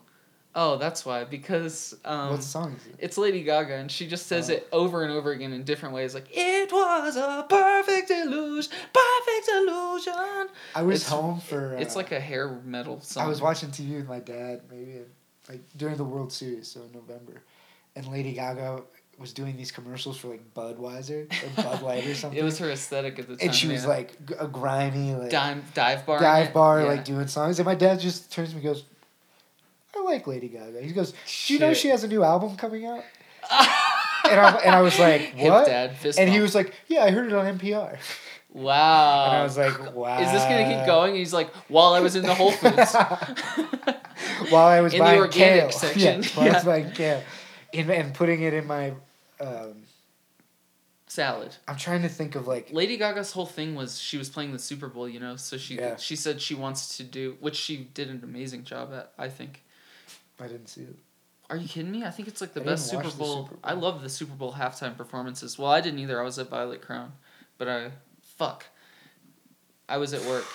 [0.55, 1.23] Oh, that's why.
[1.23, 2.95] Because um, what song is it?
[2.97, 4.53] It's Lady Gaga, and she just says Oh.
[4.53, 6.15] it over and over again in different ways.
[6.15, 10.47] Like, it was a perfect illusion, perfect illusion.
[10.73, 11.75] I was it's- home for.
[11.75, 13.25] Uh, it's like a hair metal song.
[13.25, 15.01] I was watching TV with my dad, maybe
[15.47, 17.43] like during the World Series, so in November,
[17.95, 18.81] and Lady Gaga
[19.19, 21.25] was doing these commercials for like Budweiser
[21.57, 22.37] or Bud Light or something.
[22.39, 23.47] It was her aesthetic at the time.
[23.47, 23.89] and she was yeah.
[23.89, 26.19] like a grimy like dive, dive bar.
[26.19, 26.87] dive bar Yeah.
[26.87, 28.83] like doing songs, and my dad just turns to me and goes,
[29.95, 31.13] "I like Lady Gaga." He goes,
[31.47, 33.03] "Do you know she has a new album coming out?"
[34.29, 37.27] And I and I was like, "What?" dad, And he was like, "Yeah, I heard
[37.27, 37.97] it on NPR."
[38.53, 39.25] wow.
[39.25, 41.11] And I was like, "Wow." Is this gonna keep going?
[41.11, 42.93] And he's like, while I was in the Whole Foods.
[44.49, 45.71] while I was In the organic kale.
[45.71, 47.23] section, Yeah, while I was buying kale,
[47.73, 48.93] and, and putting it in my.
[49.39, 49.83] Um,
[51.09, 51.55] Salad.
[51.67, 52.71] I'm trying to think of like.
[52.73, 55.75] Lady Gaga's whole thing was she was playing the Super Bowl, you know, so she
[55.75, 55.95] Yeah.
[55.95, 59.63] she said she wants to do which she did an amazing job at, I think.
[60.39, 60.95] I didn't see it.
[61.49, 62.03] Are you kidding me?
[62.03, 63.43] I think it's like the I best Super Bowl.
[63.45, 63.59] Super Bowl.
[63.63, 65.57] I love the Super Bowl halftime performances.
[65.57, 66.19] Well, I didn't either.
[66.19, 67.13] I was at Violet Crown,
[67.57, 68.65] but I fuck.
[69.87, 70.45] I was at work.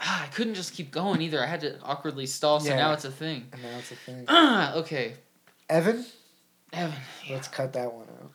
[0.00, 1.42] Ah, I couldn't just keep going either.
[1.42, 2.76] I had to awkwardly stall, so Yeah.
[2.76, 3.48] now it's a thing.
[3.52, 4.24] And now it's a thing.
[4.26, 5.16] Ah, okay.
[5.68, 6.06] Evan,
[6.72, 6.94] Evan.
[7.28, 8.30] let's cut that one out.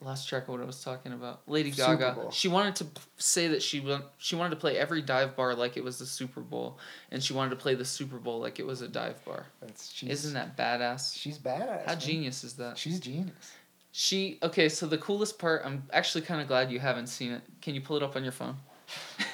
[0.00, 1.42] lost track of what I was talking about.
[1.46, 2.20] Lady Super Gaga.
[2.20, 2.30] Bowl.
[2.30, 2.86] She wanted to
[3.18, 6.06] say that she want, she wanted to play every dive bar like it was the
[6.06, 6.78] Super Bowl,
[7.10, 9.46] and she wanted to play the Super Bowl like it was a dive bar.
[9.60, 11.16] That's she's, Isn't that badass?
[11.16, 11.86] she's badass?
[11.86, 12.00] How man.
[12.00, 12.76] genius is that?
[12.78, 13.52] She's genius.
[13.92, 14.68] She okay.
[14.68, 17.42] So the coolest part, I'm actually kind of glad you haven't seen it.
[17.60, 18.56] Can you pull it up on your phone?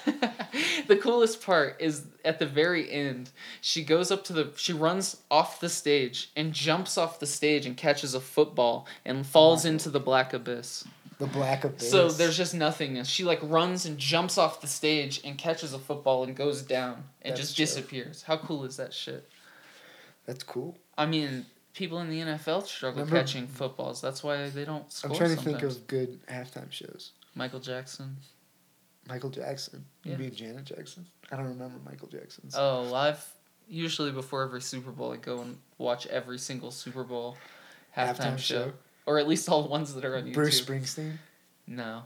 [0.89, 3.31] the coolest part is at the very end.
[3.61, 4.53] She goes up to the.
[4.57, 9.25] She runs off the stage and jumps off the stage and catches a football and
[9.27, 10.85] falls into the black abyss.
[11.19, 11.91] The black abyss.
[11.91, 13.09] So there's just nothingness.
[13.09, 17.05] She like runs and jumps off the stage and catches a football and goes down
[17.23, 17.67] and That's just dope.
[17.67, 18.23] disappears.
[18.23, 19.29] How cool is that shit?
[20.27, 20.77] That's cool.
[20.97, 24.01] I mean, people in the NFL struggle Remember- catching footballs.
[24.01, 25.11] That's why they don't score.
[25.11, 25.61] I'm trying to sometimes.
[25.61, 27.13] think of good halftime shows.
[27.35, 28.17] Michael Jackson.
[29.09, 29.85] Michael Jackson.
[30.05, 30.17] Yeah.
[30.17, 31.07] mean Janet Jackson?
[31.33, 32.55] I don't remember Michael Jackson's.
[32.57, 33.25] Oh, I've
[33.69, 37.37] usually before every Super Bowl, I go and watch every single Super Bowl
[37.97, 38.73] halftime, show.
[39.07, 40.35] or at least all the ones that are on YouTube.
[40.35, 41.19] Bruce Springsteen.
[41.67, 42.03] no,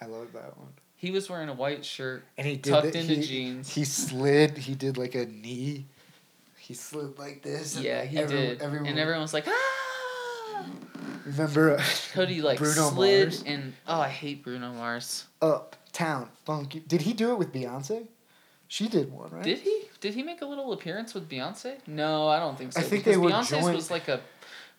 [0.00, 0.68] I love that one.
[0.96, 3.68] he was wearing a white shirt, And he tucked the- into he, jeans.
[3.74, 4.56] He slid.
[4.58, 5.86] He did like a knee.
[6.58, 7.74] He slid like this.
[7.76, 10.64] and yeah, he every- did, Everyone, and everyone was like, ah.
[11.24, 13.42] remember uh, Cody like Bruno slid Mars?
[13.46, 15.24] and oh, I hate Bruno Mars.
[15.90, 16.80] Uptown Funky.
[16.86, 18.06] Did he do it with Beyonce?
[18.68, 19.42] She did one, right?
[19.42, 19.82] Did he?
[20.00, 21.76] Did he make a little appearance with Beyonce?
[21.88, 22.80] No, I don't think so.
[22.80, 24.20] I think because they were Beyonce's joint- was like a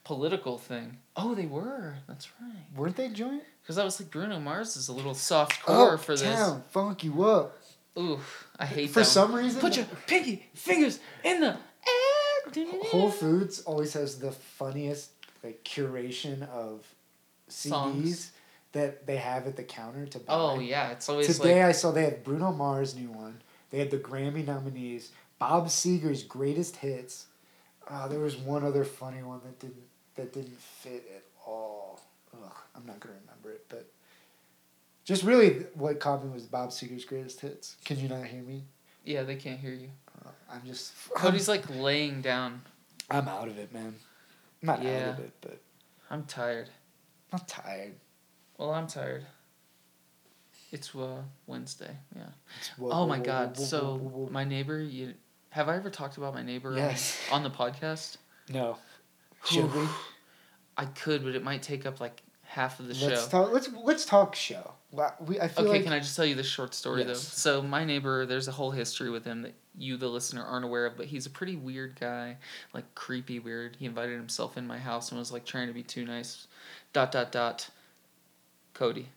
[0.05, 0.97] political thing.
[1.17, 1.95] Oh, they were.
[2.07, 2.55] That's right.
[2.75, 3.43] Weren't they joint?
[3.61, 6.23] Because I was like, Bruno Mars is a little soft core for this.
[6.23, 7.57] Uptown Funk you up.
[7.99, 8.19] Ooh,
[8.57, 8.93] I hate that.
[8.93, 9.43] For some one.
[9.43, 12.65] reason, Put your pinky fingers in the air.
[12.85, 15.11] Whole Foods always has the funniest
[15.43, 16.85] like curation of
[17.49, 18.31] CDs Songs.
[18.73, 20.33] That they have at the counter to buy.
[20.33, 23.41] Oh yeah, it's always Today like I saw they had Bruno Mars' new one.
[23.69, 27.27] They had the Grammy nominees, Bob Seger's greatest hits.
[27.87, 29.83] Uh, there was one other funny one that didn't
[30.15, 32.01] that didn't fit at all.
[32.33, 33.89] Ugh, I'm not gonna remember it, but
[35.03, 37.75] just really what caught me was Bob Seger's greatest hits.
[37.85, 38.63] Can you not hear me?
[39.03, 39.89] yeah, they can't hear you.
[40.23, 42.61] Uh, I'm just Cody's like laying down.
[43.09, 43.95] I'm out of it, man.
[44.61, 45.59] I'm not out of it, but
[46.09, 46.69] I'm tired.
[47.33, 47.95] I'm tired.
[48.61, 49.25] Well, I'm tired.
[50.71, 51.97] It's uh, Wednesday.
[52.15, 52.25] Yeah.
[52.77, 53.57] Whoa, oh whoa, my whoa, God.
[53.57, 54.79] So my neighbor.
[54.79, 55.15] You
[55.49, 56.69] have I ever talked about my neighbor?
[56.69, 57.19] on- Yes.
[57.31, 58.17] On, the podcast.
[58.49, 58.77] no.
[59.45, 59.81] Should we?
[60.77, 63.29] I could, but it might take up like half of the let's show.
[63.29, 63.51] talk.
[63.51, 64.73] Let's let's talk show.
[65.25, 67.15] We I feel Okay, like can I just tell you the short story though?
[67.15, 70.85] So my neighbor, there's a whole history with him that you, the listener, aren't aware
[70.85, 72.37] of, but he's a pretty weird guy,
[72.75, 73.77] like creepy weird.
[73.79, 76.45] He invited himself in my house and was like trying to be too nice.
[76.93, 77.67] Dot dot dot.
[78.73, 79.09] Cody.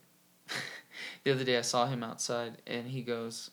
[1.25, 3.51] the other day I saw him outside and he goes,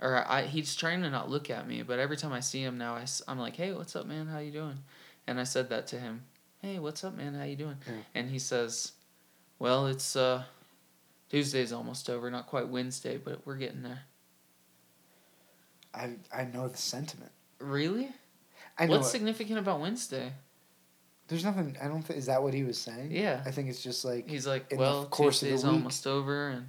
[0.00, 2.78] or I he's trying to not look at me, but every time I see him
[2.78, 4.26] now, I, I'm like, hey, what's up, man?
[4.26, 4.78] How you doing?
[5.26, 6.24] And I said that to him.
[6.60, 7.34] Hey, what's up, man?
[7.34, 7.76] How you doing?
[7.86, 7.94] Yeah.
[8.14, 8.92] And he says,
[9.58, 10.44] well, it's uh
[11.30, 14.02] Tuesday's almost over, not quite Wednesday, but we're getting there.
[15.94, 17.32] I I know the sentiment.
[17.58, 18.10] Really?
[18.76, 18.92] I know.
[18.92, 19.12] What's it.
[19.12, 20.32] significant about Wednesday?
[21.28, 21.76] There's nothing.
[21.82, 22.18] I don't think.
[22.18, 23.10] Is that what he was saying?
[23.10, 23.42] Yeah.
[23.46, 26.68] I think it's just like He's like, well, course Tuesday's almost over, and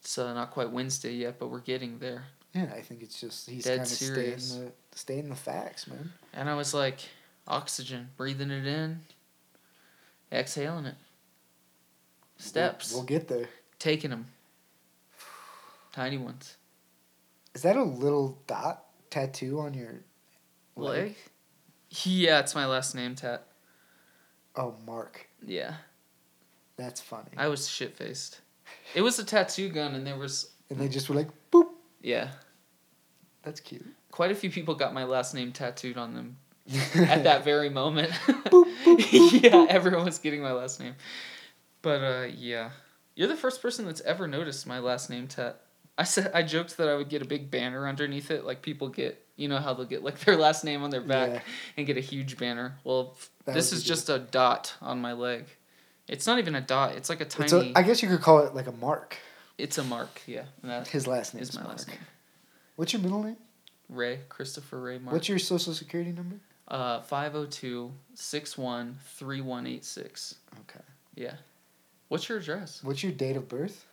[0.00, 2.24] it's uh, not quite Wednesday yet, but we're getting there.
[2.54, 2.72] yeah.
[2.74, 6.12] I think it's just he's kind of staying the staying in the facts, man.
[6.32, 7.00] And I was like,
[7.46, 9.00] oxygen, breathing it in,
[10.32, 10.94] exhaling it.
[12.38, 13.48] Steps, We'll, we'll get there.
[13.78, 14.26] taking them.
[15.92, 16.56] Tiny ones.
[17.54, 20.02] Is that a little dot tattoo on your
[20.76, 21.16] Leg?
[22.04, 23.46] Yeah, it's my last name, Tat.
[24.54, 25.28] Oh, Mark.
[25.44, 25.74] Yeah.
[26.76, 27.30] That's funny.
[27.36, 28.40] I was shit faced.
[28.94, 31.68] It was a tattoo gun, and there was and they just were like, boop.
[32.02, 32.28] yeah,
[33.42, 33.86] That's cute.
[34.10, 36.36] quite a few people got my last name tattooed on them
[36.96, 38.10] at that very moment.
[38.10, 40.94] Boop, boop, boop, yeah, everyone was getting my last name.
[41.82, 42.70] But uh, yeah,
[43.14, 45.60] you're the first person that's ever noticed my last name tat.
[45.98, 48.88] I said I joked that I would get a big banner underneath it, like people
[48.88, 49.22] get.
[49.38, 51.40] You know how they'll get like their last name on their back Yeah.
[51.76, 52.76] and get a huge banner.
[52.84, 55.44] Well, That this is be just a dot on my leg.
[56.08, 56.92] It's not even a dot.
[56.96, 57.72] It's like a tiny.
[57.74, 59.16] A, I guess you could call it like a mark.
[59.58, 60.22] it's a mark.
[60.26, 61.72] Yeah, that His last name is is my Mark.
[61.72, 61.98] last name.
[62.76, 63.36] What's your middle name?
[63.88, 65.12] Ray Christopher Ray Mark.
[65.12, 66.36] What's your social security number?
[66.68, 70.34] Uh, 502 61 3186.
[70.60, 70.84] Okay.
[71.14, 71.34] Yeah.
[72.08, 72.80] What's your address?
[72.82, 73.84] What's your date of birth?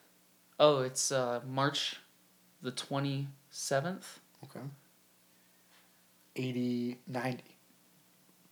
[0.59, 1.97] Oh, it's uh, March
[2.63, 4.03] the 27th.
[4.45, 4.59] Okay.
[6.35, 7.43] 80, 90.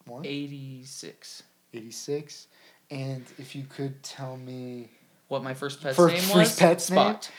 [0.06, 0.26] One?
[0.26, 1.44] 86.
[1.74, 2.48] 86.
[2.92, 4.90] And if you could tell me,
[5.30, 6.60] What my first pet's First- name first was?
[6.60, 6.98] pet's name?
[7.14, 7.32] Spot.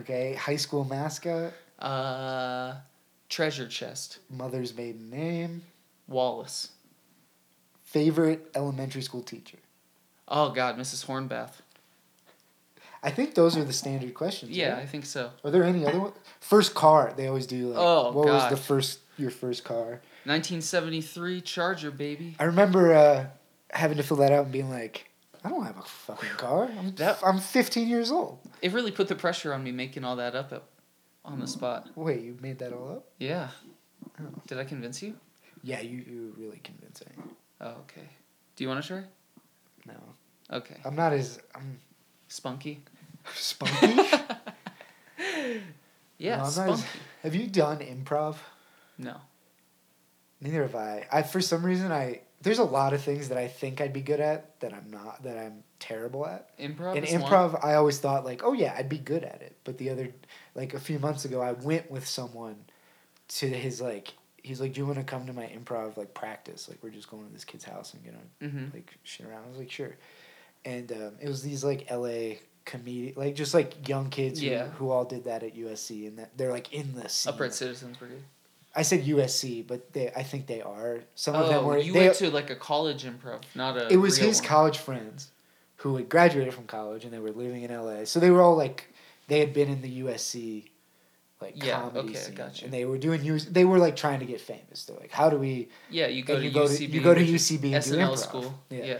[0.00, 2.74] okay, high school mascot, Uh,
[3.30, 4.18] treasure chest.
[4.28, 5.62] mother's maiden name,
[6.06, 6.68] Wallace.
[7.84, 9.56] favorite elementary school teacher.
[10.28, 11.06] Oh God, Mrs.
[11.06, 11.62] Hornbath.
[13.02, 14.50] I think those are the standard questions.
[14.50, 14.82] Yeah, right?
[14.82, 15.30] I think so.
[15.44, 16.14] Are there any other ones?
[16.40, 17.12] First car.
[17.16, 17.68] They always do.
[17.68, 20.00] Like, Oh, what was the first your first car?
[20.24, 22.36] 1973 Charger, baby.
[22.38, 23.26] I remember uh,
[23.70, 25.08] having to fill that out and being like,
[25.44, 26.68] I don't have a fucking car.
[26.78, 28.38] I'm That- I'm 15 years old.
[28.62, 30.62] It really put the pressure on me making all that up at,
[31.24, 31.88] on the spot.
[31.94, 33.06] Wait, you made that all up?
[33.18, 33.48] Yeah.
[34.20, 34.24] Oh.
[34.46, 35.14] Did I convince you?
[35.62, 37.12] Yeah, you you were really convincing.
[37.60, 38.08] Oh, okay.
[38.56, 39.02] Do you want to try?
[39.86, 39.94] No,
[40.52, 40.76] Okay.
[40.84, 41.78] I'm not as I'm
[42.28, 42.80] Spunky.
[43.34, 44.08] spunky.
[46.18, 46.86] Yeah, No, I'm not
[47.22, 48.36] have you done improv?
[48.98, 49.16] No.
[50.40, 51.06] Neither have I.
[51.12, 54.00] I for some reason I there's a lot of things that I think I'd be
[54.00, 56.56] good at that I'm not that I'm terrible at.
[56.58, 56.96] Improv.
[56.96, 59.56] In is one- improv, I always thought like, oh yeah, I'd be good at it.
[59.64, 60.08] But the other,
[60.56, 62.56] like a few months ago, I went with someone
[63.28, 64.14] to his like.
[64.40, 66.68] He's like, do you want to come to my improv like practice?
[66.68, 68.72] Like we're just going to this kid's house and gonna Mhm.
[68.74, 69.44] like shit around.
[69.44, 69.96] I was like, sure.
[70.64, 72.40] And um, it was these like L.A.
[72.64, 74.66] comedian, like just like young kids Yeah.
[74.68, 77.32] who, who all did that at USC, and that they're like in the scene.
[77.32, 78.22] Upright Citizens Brigade.
[78.76, 81.00] I said USC, but they I think they are.
[81.14, 81.78] Some of them Oh, were.
[81.78, 83.92] you they, went to like a college improv, not a.
[83.92, 84.48] it was his one.
[84.48, 85.30] college friends
[85.76, 88.04] who had graduated from college and they were living in LA.
[88.04, 88.92] So they were all like
[89.28, 90.68] they had been in the USC
[91.40, 92.34] like Yeah, comedy okay, scene.
[92.34, 92.64] got you.
[92.66, 94.84] And they were doing US they were like trying to get famous.
[94.84, 96.76] They're like, how do we Yeah, you go to you go UCB.
[96.76, 98.18] to you go to UCB and do SNL improv.
[98.18, 98.58] school.
[98.70, 98.84] Yeah.
[98.84, 98.98] yeah.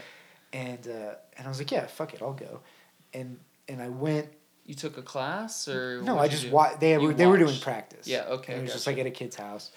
[0.53, 2.61] And uh, and I was like, yeah, fuck it, I'll go.
[3.13, 3.39] And
[3.69, 4.29] and I went
[4.65, 7.59] You took a class or no, I just wa- they You were they were doing
[7.61, 8.07] practice.
[8.07, 9.71] Yeah, okay, And it was just like at a kid's house.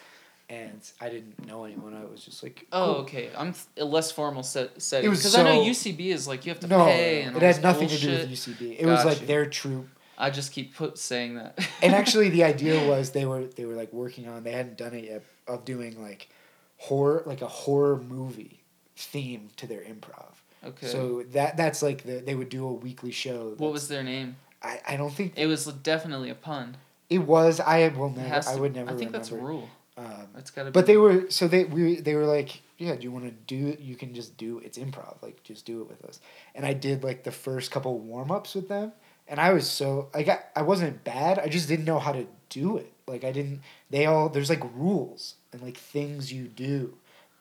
[0.49, 1.93] And I didn't know anyone.
[1.95, 2.95] I was just like, Oh, cool.
[3.03, 3.29] okay.
[3.37, 6.67] I'm a less formal set setting because I know UCB is like you have to
[6.67, 8.77] No, pay and it has nothing to do with UCB.
[8.79, 11.57] It was like their troop I just keep put saying that.
[11.81, 14.93] and actually the idea was they were they were like working on they hadn't done
[14.93, 16.29] it yet of doing like
[16.77, 18.61] horror like a horror movie
[18.95, 20.30] theme to their improv
[20.65, 20.87] okay.
[20.87, 24.35] so that that's like the they would do a weekly show what was their name?
[24.63, 26.77] I, I don't think It was definitely a pun.
[27.09, 29.17] it was i will never has i would never I think remember.
[29.17, 29.67] that's a rule.
[29.97, 30.71] um, It's got to.
[30.71, 33.75] but they were so they we they were like yeah do you want to do
[33.81, 36.19] you can just do it's improv like just do it with us
[36.55, 38.91] and i did like the first couple warm-ups with them
[39.27, 42.25] and i was so i got i wasn't bad i just didn't know how to
[42.49, 46.93] do it like i didn't they all there's like rules and like things you do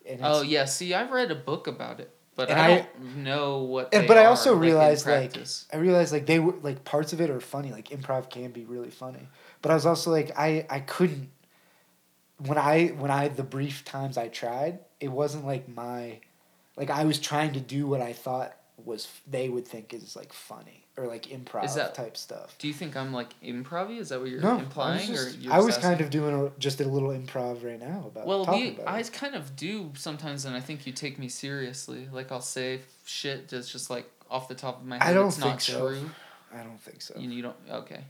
[0.08, 0.64] and Oh yeah.
[0.64, 3.90] See, I've read a book about it, but And I, I- don't know what.
[3.90, 5.36] But I also like, realized, like.
[5.72, 7.70] I realized like they were like parts of it are funny.
[7.72, 9.28] Like improv can be really funny,
[9.62, 11.30] but I was also like I I couldn't
[12.38, 16.20] when I when I the brief times I tried it wasn't like my
[16.76, 20.32] like I was trying to do what I thought was they would think is like
[20.32, 22.54] funny or like improv Is that- type stuff.
[22.58, 23.96] Do you think I'm like improv?
[23.96, 26.10] Is that what you're No, implying, I was, or just, you're I was kind of
[26.10, 29.12] doing a, just a little improv right now about Well, we about I it.
[29.12, 32.08] kind of do sometimes, and I think you take me seriously.
[32.12, 35.08] Like I'll say shit that's just like off the top of my head.
[35.10, 35.88] I don't it's not think so.
[35.88, 36.10] true.
[36.54, 37.14] I don't think so.
[37.18, 37.56] You, you don't.
[37.70, 38.00] Okay.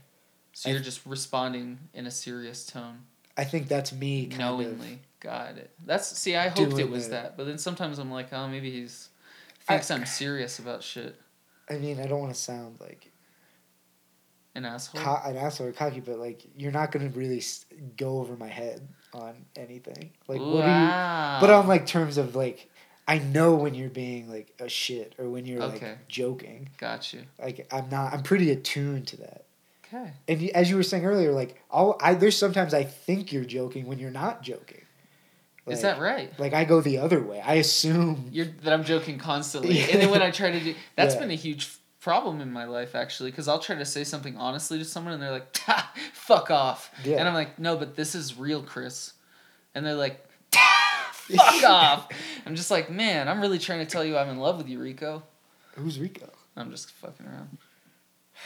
[0.53, 2.99] So I you're just responding in a serious tone,
[3.37, 4.99] I think that's me kind knowingly.
[5.21, 5.69] Got it.
[5.85, 6.35] That's see.
[6.35, 9.07] I hoped it was that, but then sometimes I'm like, oh, maybe he's
[9.69, 11.15] I- thinks I'm serious about shit.
[11.71, 13.11] I mean, I don't want to sound like
[14.55, 15.01] An asshole.
[15.01, 17.65] co- an asshole or cocky, but like you're not gonna really s-
[17.97, 20.11] go over my head on anything.
[20.27, 21.41] Like what are you?
[21.41, 22.69] But on like terms of like,
[23.07, 25.87] I know when you're being like a shit or when you're Okay.
[25.91, 26.69] like joking.
[26.77, 27.21] Got you.
[27.39, 28.13] Like I'm not.
[28.13, 29.45] I'm pretty attuned to that.
[29.93, 30.11] Okay.
[30.27, 33.85] And as you were saying earlier, like I'll, I there's sometimes I think you're joking
[33.87, 34.80] when you're not joking.
[35.67, 36.37] Is that right?
[36.39, 37.39] Like I go the other way.
[37.41, 38.29] I assume.
[38.31, 39.85] You're that I'm joking constantly, Yeah.
[39.91, 41.21] and then when I try to do that's Yeah.
[41.21, 44.79] been a huge problem in my life actually, because I'll try to say something honestly
[44.79, 45.55] to someone, and they're like,
[46.13, 47.17] "Fuck off," Yeah.
[47.19, 49.13] and I'm like, "No, but this is real, Chris,"
[49.75, 50.25] and they're like,
[51.13, 52.07] "Fuck off."
[52.45, 54.79] I'm just like, man, I'm really trying to tell you I'm in love with you,
[54.79, 55.21] Rico.
[55.75, 56.29] Who's Rico?
[56.57, 57.57] I'm just fucking around.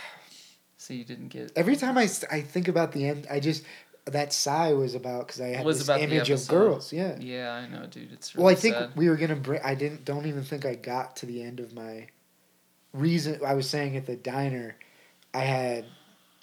[0.77, 3.63] So you didn't get Every time I, I think about the end, I just
[4.05, 6.93] that sigh was about because I had Was this image of girls.
[6.93, 7.17] Yeah.
[7.19, 8.11] Yeah, I know, dude.
[8.11, 8.91] It's really Well, I think sad.
[8.95, 9.61] we were gonna bring.
[9.63, 10.05] I didn't.
[10.05, 12.07] Don't even think I got to the end of my
[12.93, 13.39] reason.
[13.45, 14.75] I was saying at the diner,
[15.33, 15.85] I had,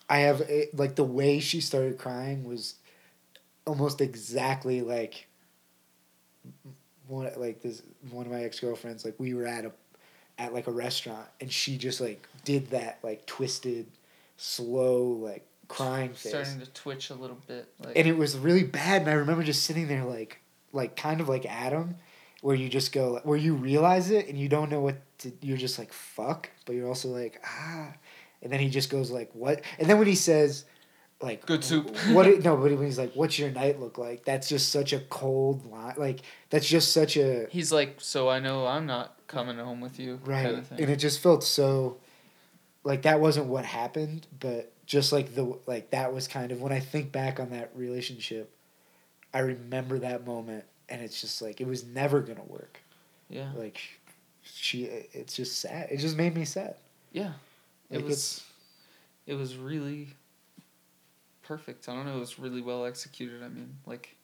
[0.08, 2.74] I have a, like the way she started crying was
[3.64, 5.28] almost exactly like
[7.06, 9.04] one like this one of my ex girlfriends.
[9.04, 9.72] Like we were at a
[10.38, 13.86] at like a restaurant and she just like did that like twisted,
[14.36, 17.68] slow like crying face starting to twitch a little bit.
[17.84, 20.40] Like and it was really bad and i remember just sitting there like
[20.72, 21.96] like kind of like adam
[22.42, 25.56] where you just go where you realize it and you don't know what to you're
[25.56, 27.92] just like fuck but you're also like ah
[28.42, 30.64] and then he just goes like what and then when he says
[31.20, 31.96] like Good soup.
[32.10, 34.92] what it, no but when he's like what's your night look like that's just such
[34.92, 39.16] a cold line like that's just such a he's like, so I know I'm not
[39.28, 40.80] coming home with you right kind of thing.
[40.80, 41.98] and it just felt so
[42.84, 46.72] like that wasn't what happened but just like the like that was kind of when
[46.72, 48.54] i think back on that relationship
[49.32, 52.80] i remember that moment and it's just like it was never gonna work
[53.28, 53.50] yeah.
[53.56, 53.80] like
[54.42, 56.74] she it's just sad it just made me sad
[57.12, 57.32] Yeah.
[57.90, 58.42] It Like, was
[59.26, 60.08] it was really
[61.42, 61.88] perfect.
[61.88, 63.42] I don't know, it was really well executed.
[63.42, 64.16] I mean, like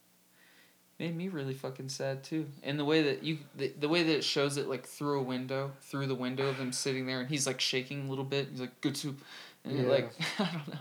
[0.99, 2.47] made me really fucking sad too.
[2.63, 5.23] And the way that you the, the way that it shows it like through a
[5.23, 8.49] window, through the window of him sitting there and he's like shaking a little bit.
[8.51, 9.21] He's like good soup.
[9.65, 9.89] And Yeah.
[9.89, 10.81] like I don't know.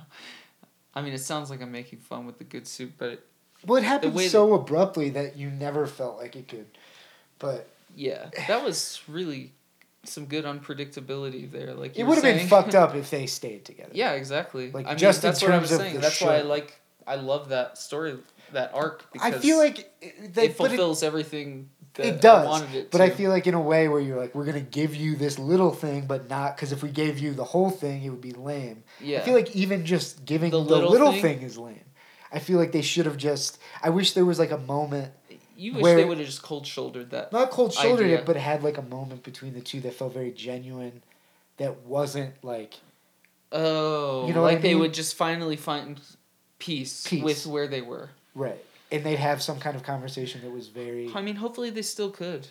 [0.96, 3.26] I mean, it sounds like I'm making fun with the good soup, but it,
[3.66, 6.68] well it happened so abruptly that you never felt like it could
[7.40, 9.52] but yeah, that was really
[10.04, 11.74] some good unpredictability there.
[11.74, 14.72] Like it would have been fucked up if they stayed together Yeah, exactly.
[14.72, 15.94] Like, I mean, just in that's what I terms of saying.
[15.96, 16.80] the That's why I like.
[17.06, 18.18] I love that story,
[18.54, 21.70] that arc because i feel like it, they, it but it- fulfills everything.
[21.94, 23.06] That it does, I wanted it but to.
[23.06, 25.72] I feel like in a way where you're like, we're gonna give you this little
[25.72, 28.84] thing, but not because if we gave you the whole thing, it would be lame.
[29.02, 29.18] yeah.
[29.18, 31.40] I feel like even just giving The the, little little, thing?
[31.40, 31.42] thing?
[31.42, 31.84] is lame.
[32.32, 33.58] I feel like they should have just.
[33.82, 35.12] I wish there was like a moment,
[35.58, 37.34] you wish they would have just cold shouldered that.
[37.34, 40.32] not cold shouldered it, but had like a moment between the two that felt very
[40.32, 41.02] genuine,
[41.58, 42.76] that wasn't like
[43.52, 46.00] Oh, You know like I they would just finally find
[46.60, 47.24] peace, Peace.
[47.24, 48.12] with where they were.
[48.38, 51.12] Right, and they'd have some kind of conversation that was very.
[51.14, 52.48] I mean, hopefully they still could.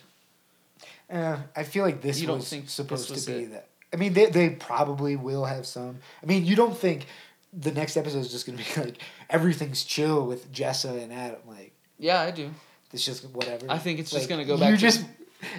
[1.11, 3.51] Uh, I feel like this You was think this supposed was to be it?
[3.51, 3.67] that.
[3.93, 5.99] I mean, they they probably will have some.
[6.21, 7.07] I mean, you don't think
[7.53, 8.97] the next episode is just gonna be like
[9.29, 11.39] everything's chill with Jessa and Adam?
[11.47, 12.49] Like Yeah, I do.
[12.93, 13.65] it's just whatever.
[13.69, 15.05] I think it's just gonna go back You just.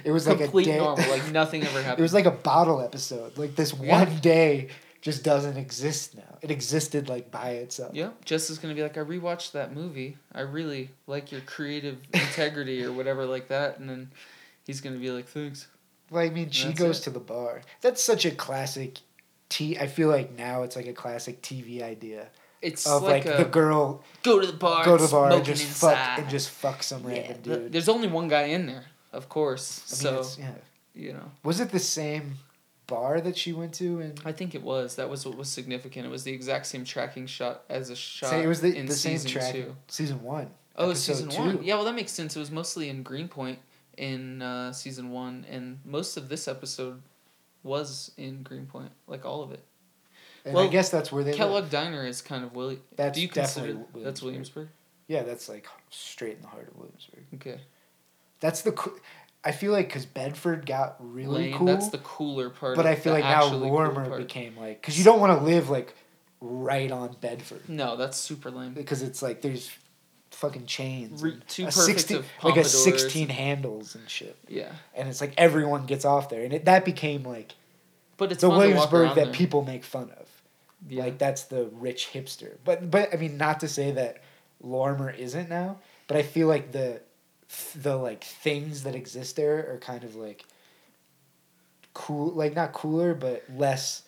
[0.05, 0.76] It was like a Complete day.
[0.79, 2.01] normal, like nothing ever happened.
[2.01, 3.39] it was like a bottle episode.
[3.39, 4.05] Like this Yeah.
[4.05, 4.68] one day
[5.01, 6.39] just doesn't exist now.
[6.43, 7.95] It existed like by itself.
[7.95, 10.17] Yeah, Jess is gonna be like, I rewatched that movie.
[10.33, 14.11] I really like your creative integrity or whatever like that, and then
[14.67, 15.67] he's gonna be like, thanks.
[16.11, 17.03] Well, I mean, she goes it.
[17.05, 17.63] to the bar.
[17.81, 18.99] That's such a classic.
[19.51, 19.79] T.
[19.79, 22.29] I feel like now it's like a classic TV idea
[22.61, 25.31] It's of like, like, a, the girl go to the bar, go to the bar
[25.33, 25.95] and just inside.
[25.95, 27.73] fuck and just fuck some yeah, random dude.
[27.73, 30.03] there's only one guy in there, of course.
[30.05, 30.51] I mean, so yeah.
[30.95, 32.37] you know, Was it the same
[32.89, 34.01] bar that she went to?
[34.01, 36.05] And I think it was that was what was significant.
[36.05, 38.30] It was the exact same tracking shot as a shot.
[38.30, 39.53] say it was the, in the same season track.
[39.53, 39.76] two.
[39.86, 40.51] Season one.
[40.74, 41.39] Oh, season two.
[41.41, 41.62] one.
[41.62, 42.34] Yeah, well, that makes sense.
[42.34, 43.61] It was mostly in Greenpoint
[43.97, 47.01] in uh, season one, and most of this episode
[47.62, 49.61] was in Greenpoint, like all of it.
[50.45, 51.30] And Well, I guess that's where they.
[51.30, 51.39] live.
[51.39, 54.55] Kellogg Diner is kind of Willi- That's Do you consider definitely that's Williamsburg.
[54.55, 54.68] Williamsburg?
[55.09, 57.24] Yeah, that's like straight in the heart of Williamsburg.
[57.34, 57.61] Okay.
[58.41, 58.70] That's the.
[59.45, 62.76] I feel like because Bedford got really Lane, cool, That's the cooler part.
[62.76, 65.45] but I feel like now actually cool Lorimer became like because you don't want to
[65.45, 65.95] live like
[66.41, 68.72] right on Bedford No, that's super lame.
[68.74, 69.70] because it's like there's
[70.30, 74.36] fucking chains, Re- and too a perfect 16 of like a sixteen handles and shit,
[74.49, 77.55] Yeah, and it's like everyone gets off there, and it, that became like
[78.16, 79.32] but it's the fun to walk Williamsburg that there.
[79.34, 80.26] people make fun of.
[80.89, 81.05] Yeah.
[81.05, 82.57] Like that's the rich hipster.
[82.64, 84.22] But but I mean not to say that
[84.61, 85.78] Lorimer isn't now,
[86.09, 87.01] but I feel like the
[87.77, 90.45] the like things that exist there are kind of like
[91.95, 94.03] cool like not cooler but less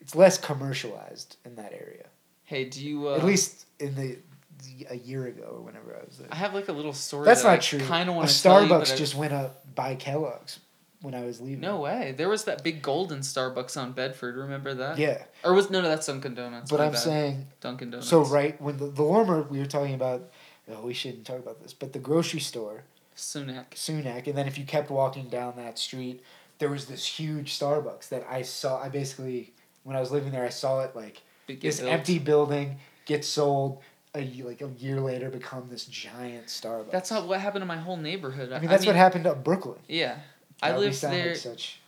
[0.00, 2.06] it's less commercialized in that area.
[2.44, 3.08] hey, do you?
[3.10, 4.16] Uh, At least in the,
[4.64, 6.28] the a year ago or whenever I was there.
[6.32, 7.26] I have like a little story.
[7.26, 7.80] That's that not I true.
[7.80, 10.58] Kind of want to tell you, Starbucks I- just went up by Kellogg's
[11.02, 11.60] when I was leaving.
[11.60, 12.14] No way.
[12.16, 14.36] There was that big golden Starbucks on Bedford.
[14.36, 14.96] Remember that?
[14.96, 16.70] Yeah, Or was no, no, that's Dunkin' Donuts.
[16.70, 17.00] but my I'm bad.
[17.00, 18.08] saying Dunkin' Donuts.
[18.08, 20.30] So right when the, the Lorimer we were talking about,
[20.72, 22.84] oh we shouldn't talk about this, but the grocery store,
[23.16, 23.70] Sunac.
[23.74, 26.22] Sunac, and then if you kept walking down that street,
[26.58, 28.82] there was this huge Starbucks that I saw.
[28.82, 29.52] I basically
[29.84, 31.92] when I was living there, I saw it like Big this built.
[31.92, 33.80] empty building get sold.
[34.12, 36.90] A, like a year later, become this giant Starbucks.
[36.90, 38.50] That's not what happened to my whole neighborhood.
[38.50, 39.78] I mean, that's what happened to Brooklyn.
[39.86, 40.16] Yeah,
[40.60, 41.36] I lived there.
[41.36, 41.80] such.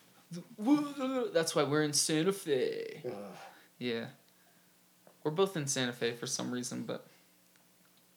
[1.33, 3.03] That's why we're in Santa Fe.
[3.05, 3.13] ugh,
[3.79, 4.07] Yeah,
[5.25, 7.07] we're both in Santa Fe for some reason, but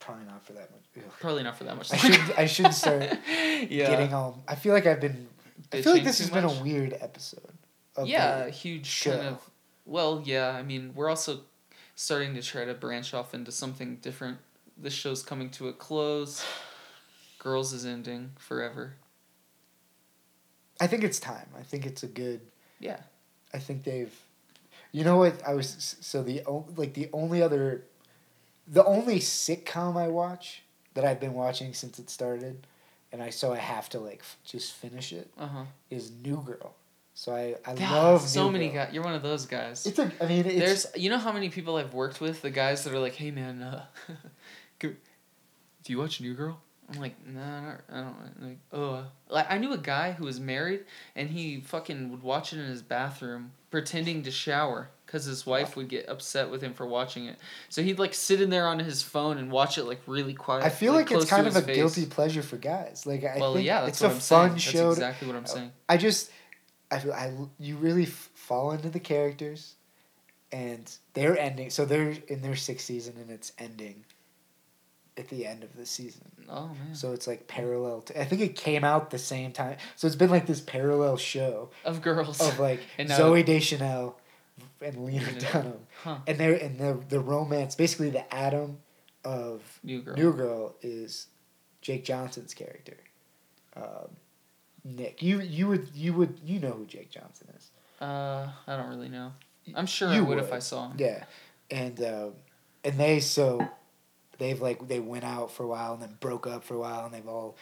[0.05, 0.83] probably not for that much.
[0.97, 1.03] ugh.
[1.19, 1.91] probably not for that much.
[1.91, 2.35] I should.
[2.37, 3.89] I should start yeah.
[3.89, 4.41] getting on.
[4.47, 5.27] I feel like I've been.
[5.73, 7.41] I feel like this has been a weird episode.
[7.95, 9.11] Of yeah, huge show.
[9.11, 9.49] kind of.
[9.85, 10.49] Well, yeah.
[10.49, 11.41] I mean, we're also
[11.95, 14.37] starting to try to branch off into something different.
[14.77, 16.45] This show's coming to a close.
[17.39, 18.95] Girls is ending forever.
[20.79, 21.47] I think it's time.
[21.57, 22.41] I think it's a good.
[22.79, 22.99] Yeah.
[23.53, 24.13] I think they've.
[24.91, 25.41] You know what?
[25.45, 26.41] I was so the
[26.75, 27.83] like the only other,
[28.67, 30.63] the only sitcom I watch
[30.93, 32.65] that I've been watching since it started,
[33.11, 35.63] and I so I have to like f- just finish it Uh huh.
[35.89, 36.73] is New Girl.
[37.13, 38.85] So I I God, love so New many Girl.
[38.85, 38.93] guys.
[38.93, 39.85] You're one of those guys.
[39.85, 40.11] It's a.
[40.21, 42.93] I mean, it's There's, you know how many people I've worked with, the guys that
[42.93, 43.85] are like, "Hey man, uh,
[44.79, 44.95] do
[45.87, 46.59] you watch New Girl?"
[46.93, 48.59] I'm like, no, nah, I don't like.
[48.71, 50.81] Oh, like I knew a guy who was married,
[51.15, 55.77] and he fucking would watch it in his bathroom, pretending to shower, because his wife
[55.77, 57.37] would get upset with him for watching it.
[57.69, 60.65] So he'd like sit in there on his phone and watch it like really quiet.
[60.65, 61.77] I feel like, close it's kind of a face.
[61.77, 63.05] guilty pleasure for guys.
[63.05, 64.57] Like I Well, think yeah, it's a I'm fun saying.
[64.57, 64.87] show.
[64.89, 65.71] That's exactly what I'm saying.
[65.87, 66.31] I just,
[66.91, 69.75] I feel I you really f- fall into the characters,
[70.51, 71.69] and they're ending.
[71.69, 74.03] So they're in their sixth season, and it's ending.
[75.17, 76.93] At the end of the season, Oh man.
[76.93, 78.01] so it's like parallel.
[78.01, 81.15] To, I think it came out the same time, so it's been like this parallel
[81.15, 82.41] show Of girls.
[82.41, 84.19] of like Zooey Deschanel
[84.81, 86.17] and Lena Dunham, Huh.
[86.27, 87.75] and they're and the the romance.
[87.75, 88.77] Basically, the Adam
[89.23, 90.15] of New girl.
[90.15, 91.27] New Girl is
[91.81, 92.97] Jake Johnson's character.
[93.75, 94.15] Um,
[94.83, 97.71] Nick, you you would you would you know who Jake Johnson is?
[97.99, 99.31] Uh, I don't really know.
[99.73, 100.53] I'm sure You I would, if.
[100.53, 100.97] I saw him.
[100.99, 101.23] Yeah,
[101.71, 102.33] and um,
[102.83, 103.67] and they so
[104.37, 107.05] they've like they went out for a while and then broke up for a while
[107.05, 107.57] and they've all.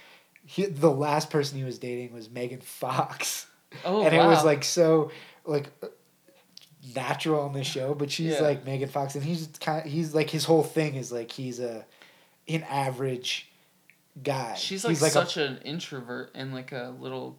[0.45, 3.47] He, the last person he was dating was Megan Fox,
[3.86, 4.26] Oh and wow.
[4.26, 5.09] it was like so
[5.45, 5.72] like
[6.96, 7.94] natural on the show.
[7.94, 8.42] But she's Yeah.
[8.42, 9.86] like Megan Fox, and he's kind.
[9.86, 11.86] he's like his whole thing is like he's a
[12.48, 13.50] an average
[14.22, 14.54] guy.
[14.56, 17.38] She's like, like such an introvert and like a little.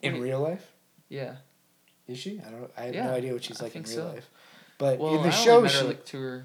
[0.00, 0.66] in real life.
[1.08, 1.36] Yeah.
[2.08, 2.40] Is she?
[2.44, 2.70] I don't.
[2.76, 4.06] I have Yeah, no idea what she's I like in real so.
[4.08, 4.28] life.
[4.78, 6.44] But Well, in the I show, she her like two or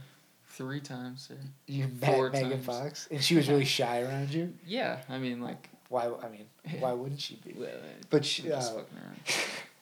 [0.49, 1.30] three times.
[1.32, 1.38] Or...
[1.65, 2.65] you four met Megan times.
[2.65, 4.53] Fox, and she was really shy around you.
[4.65, 5.69] Yeah, I mean like.
[5.89, 6.05] Why?
[6.21, 6.45] I mean,
[6.80, 7.53] why wouldn't she be?
[7.57, 7.69] well,
[8.09, 9.17] But she, uh, fucking around.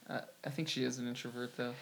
[0.08, 1.74] I, I think she is an introvert though.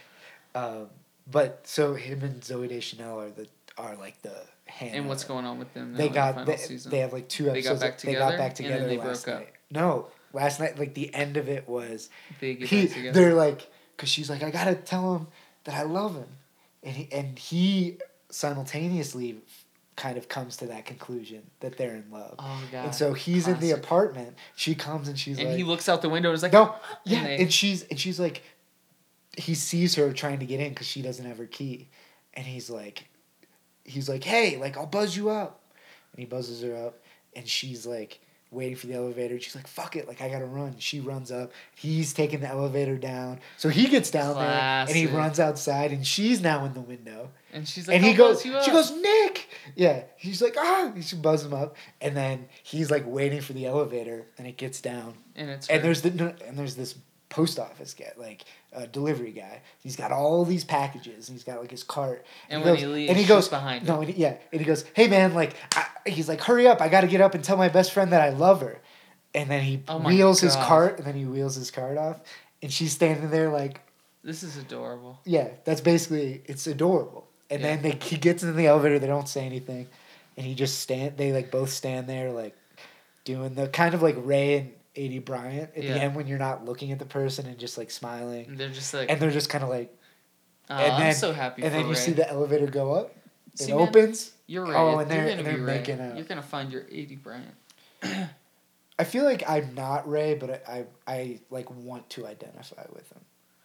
[0.56, 0.88] Um,
[1.32, 3.48] but so him and Zooey Deschanel are the
[3.78, 4.34] are like the
[4.66, 4.96] hand.
[4.96, 5.94] And what's going on with them?
[5.94, 6.92] They got the final they, season?
[6.92, 7.82] they have like two They got episodes.
[7.82, 9.42] back they got together, back together they last broke up.
[9.42, 9.54] night.
[9.72, 12.86] No, last night like the end of it was They get he.
[12.86, 13.20] back together.
[13.20, 15.28] They're like, cause she's like, I gotta tell him
[15.64, 16.28] that I love him,
[16.84, 17.98] and he and he
[18.30, 19.38] simultaneously
[19.96, 22.36] kind of comes to that conclusion that they're in love.
[22.40, 22.86] Oh god.
[22.86, 24.36] And so he's in the apartment.
[24.56, 26.76] She comes and she's and like, he looks out the window and is like, no,
[27.06, 28.44] yeah, and and, she's and she's like,
[29.38, 31.90] he sees her trying to get in because she doesn't have her key,
[32.34, 33.06] and he's like,
[33.84, 35.62] he's like, hey, like I'll buzz you up,
[36.14, 37.00] and he buzzes her up,
[37.36, 38.20] and she's like
[38.52, 39.40] waiting for the elevator.
[39.40, 40.76] She's like, fuck it, like I gotta run.
[40.78, 41.52] She runs up.
[41.76, 44.46] He's taking the elevator down, so he gets down there
[44.88, 47.32] and he runs outside, and she's now in the window.
[47.52, 49.48] and she's like, and he "I'll goes, she goes, Nick.
[49.76, 50.92] Yeah, he's like, ah.
[51.02, 54.80] She buzz him up, and then he's like waiting for the elevator, and it gets
[54.82, 55.84] down, and it's and her.
[55.84, 56.94] there's the and there's this
[57.34, 59.62] post office guy, like a delivery guy.
[59.82, 62.26] He's got all these packages, and he's got like his cart.
[62.50, 64.62] and he when goes- he leaves, and he goes behind No, and he, yeah, and
[64.62, 66.80] he goes, "Hey man, like," I, he's like, "Hurry up!
[66.82, 68.80] I got to get up and tell my best friend that I love her."
[69.36, 72.20] And then he Oh wheels his cart, and then he wheels his cart off,
[72.62, 73.82] and she's standing there like,
[74.24, 75.20] This is adorable.
[75.26, 77.28] yeah, that's basically it's adorable.
[77.50, 77.76] And Yeah.
[77.76, 79.88] then they, he gets in the elevator, they don't say anything,
[80.38, 81.18] and he just stand.
[81.18, 82.56] They like both stand there like
[83.26, 85.94] doing the kind of like Ray and Aidy Bryant at Yeah.
[85.94, 88.70] the end when you're not looking at the person and just like smiling, And they're
[88.70, 89.96] just like, and they're just kind of like,
[90.70, 93.16] "Aw, and I'm then- so happy and then you Ray." see the elevator go up,
[93.60, 94.32] it man, opens.
[94.48, 94.76] You're oh, right.
[94.78, 95.78] Oh, and you're they're- gonna and they're be Ray.
[95.80, 96.16] making out.
[96.16, 97.56] You're gonna find your Aidy Bryant.
[99.00, 103.12] I feel like I'm not Ray, but I I, I like want to identify with
[103.12, 103.22] him,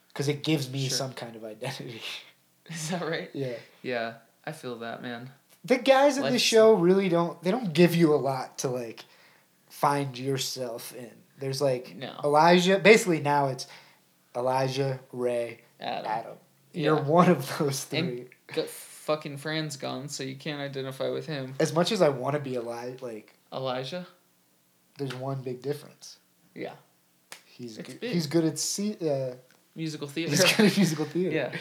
[0.08, 0.96] because it gives me Sure.
[0.96, 2.00] some kind of identity.
[2.70, 3.30] Is that right?
[3.34, 3.54] yeah.
[3.82, 4.14] Yeah,
[4.44, 5.30] I feel that, man.
[5.64, 9.04] the guys in the show really don't they don't give you a lot to like
[9.70, 12.14] find yourself in there's like No.
[12.24, 13.66] elijah basically now it's
[14.36, 16.10] elijah ray Adam.
[16.10, 16.36] adam
[16.72, 17.02] you're Yeah.
[17.02, 21.54] one of those three And- fucking Fran's gone, so you can't identify with him.
[21.60, 24.06] as much as i want to be elijah like Elijah?
[24.98, 26.18] there's one big difference
[26.54, 26.74] Yeah.
[27.46, 29.34] he's good, he's good at see uh,
[29.74, 30.30] Musical theater.
[30.30, 31.52] he's good at musical theater yeah.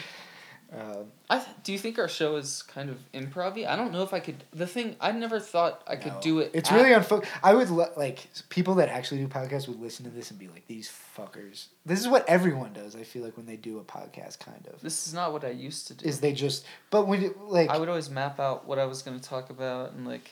[0.70, 4.02] Um, I th- do you think our show is kind of improv I don't know
[4.02, 4.44] if I could.
[4.52, 6.20] The thing I never thought I could no.
[6.20, 6.50] do it.
[6.52, 10.04] it's at- really unfo- i would le- like people that actually do podcasts would listen
[10.04, 13.34] to this and be like these fuckers this is what everyone does i feel like
[13.38, 16.06] when they do a podcast kind of This is not what I used to do.
[16.06, 19.00] is they just but when you like I would always map out what I was
[19.02, 20.30] going to talk about and like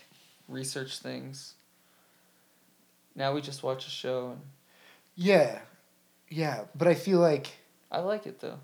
[0.49, 1.55] research things.
[3.15, 4.41] Now we just watch a show and
[5.15, 5.61] yeah
[6.29, 7.47] yeah but i feel like
[7.91, 8.59] I like it though.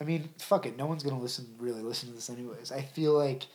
[0.00, 3.12] I mean fuck it no one's gonna listen really listen to this anyways i feel
[3.12, 3.46] like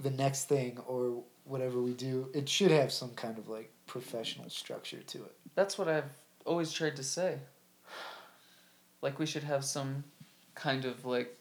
[0.00, 4.48] the next thing or whatever we do it should have some kind of like professional
[4.48, 6.10] structure to it That's what I've
[6.46, 7.38] always tried to say.
[9.00, 10.04] Like we should have some
[10.54, 11.36] kind of like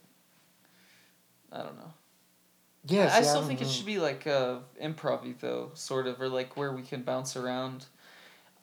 [1.51, 1.93] I don't know.
[2.85, 6.19] yes I yeah, still don't think it should be like uh improv though, sort of,
[6.21, 7.85] or like where we can bounce around.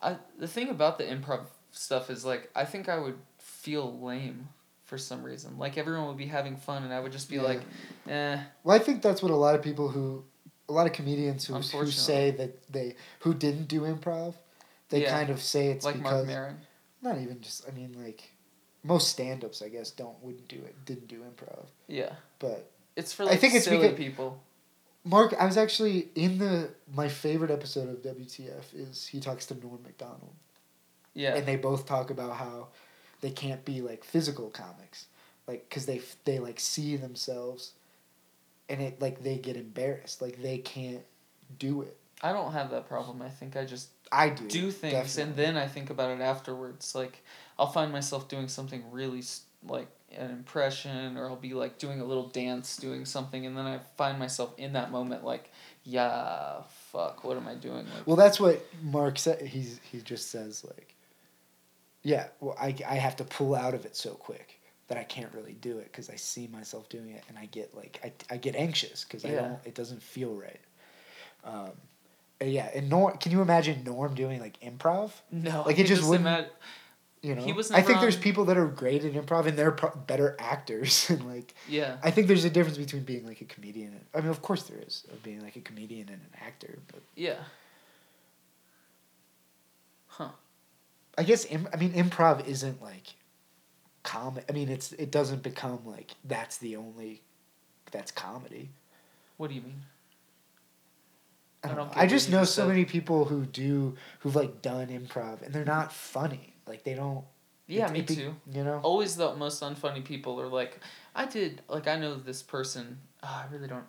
[0.03, 4.49] I the thing about the improv stuff is like I think I would feel lame
[4.89, 5.59] for some reason.
[5.59, 7.43] Like everyone would be having fun and I would just be Yeah.
[7.51, 7.61] like,
[8.09, 8.39] eh.
[8.65, 10.25] well i think that's what a lot of people who
[10.69, 14.35] a lot of comedians who who say that they who didn't do improv,
[14.91, 15.11] they Yeah.
[15.17, 16.57] kind of say it's like Marc because Maron.
[17.03, 18.21] not even just I mean like
[18.83, 22.61] most stand-ups I guess don't wouldn't do it didn't do improv Yeah, but
[22.97, 24.41] it's for I like think it's because- people.
[25.05, 26.71] Marc I was actually in the
[27.01, 30.35] my favorite episode of WTF is he talks to Norm Macdonald
[31.15, 32.69] Yeah, and they both talk about how
[33.21, 35.07] they can't be like physical comics
[35.47, 37.73] like because they they like see themselves
[38.69, 41.05] and it like they get embarrassed like they can't
[41.59, 43.23] do it I don't have that problem.
[43.23, 46.95] I think I just I do do things and then I think about it afterwards.
[46.95, 47.23] Like
[47.59, 49.23] I'll find myself doing something really
[49.67, 53.67] like an impression, or I'll be like doing a little dance, doing something, and then
[53.67, 55.51] I find myself in that moment like,
[55.85, 57.85] yeah, fuck, what am I doing?
[57.95, 59.43] Like, Well, that's what Marc said.
[59.43, 60.95] He's he just says like,
[62.03, 65.33] yeah, well, I I have to pull out of it so quick that I can't
[65.35, 68.37] really do it because I see myself doing it and I get like I, I
[68.39, 69.41] get anxious because I Yeah.
[69.43, 70.61] don't it doesn't feel right.
[71.45, 71.71] Um,
[72.41, 75.11] yeah, and Norm, can you imagine Norm doing like improv?
[75.33, 76.49] no, Like, it just just wouldn't- imag-
[77.21, 79.73] You know, He was I think there's people that are great at improv and they're
[79.73, 83.45] pro- better actors and like yeah, I think there's a difference between being like a
[83.45, 83.89] comedian.
[83.95, 86.79] And, I mean, of course there is of being like a comedian and an actor,
[86.93, 87.41] but yeah.
[90.07, 90.29] Huh.
[91.19, 93.15] I guess Im- I mean improv isn't like
[94.05, 94.47] comedy.
[94.49, 97.23] I mean it's it doesn't become like that's the only
[97.91, 98.71] that's comedy.
[99.37, 99.83] What do you mean?
[101.63, 102.03] I, I don't don't know.
[102.03, 102.69] I just know so said.
[102.69, 106.55] many people who do who've like done improv and they're not funny.
[106.67, 107.25] Like they don't.
[107.67, 108.35] Yeah, it- me it be- too.
[108.53, 108.81] You know.
[108.83, 110.81] always the most unfunny people are like
[111.15, 113.85] i did like i know this person oh, i really don't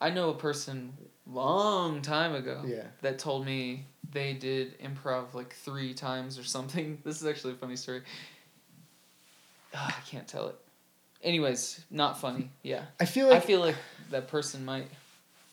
[0.00, 0.92] i know a person
[1.30, 2.84] long time ago Yeah.
[3.02, 7.56] that told me they did improv like three times or something this is actually a
[7.56, 8.02] funny story
[9.74, 10.56] Ah, i can't tell it
[11.22, 13.76] anyways not funny yeah I feel like i feel like
[14.10, 14.88] that person might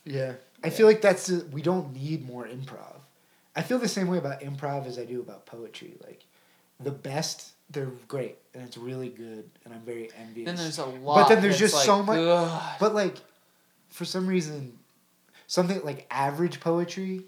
[0.06, 0.34] yeah.
[0.64, 0.74] I Yeah.
[0.74, 2.96] feel like that's the, we don't need more improv.
[3.56, 5.94] I feel the same way about improv as I do about poetry.
[6.06, 6.26] Like
[6.82, 10.46] the best, they're great and it's really good, and I'm very envious.
[10.46, 12.76] then there's a lot But then there's just like, so much- ugh.
[12.82, 13.16] But like,
[13.92, 14.78] for some reason,
[15.54, 17.22] something like average poetry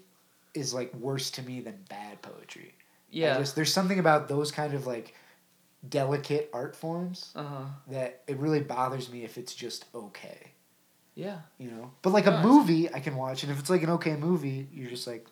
[0.52, 2.74] is like worse to me than bad poetry.
[3.08, 5.14] Yeah just, there's something about those kind of like
[5.88, 10.50] delicate art forms uh-huh that it really bothers me if it's just okay.
[11.14, 13.90] yeah You know, but like a movie I can watch, and if it's like an
[13.90, 15.24] okay movie, you're just like,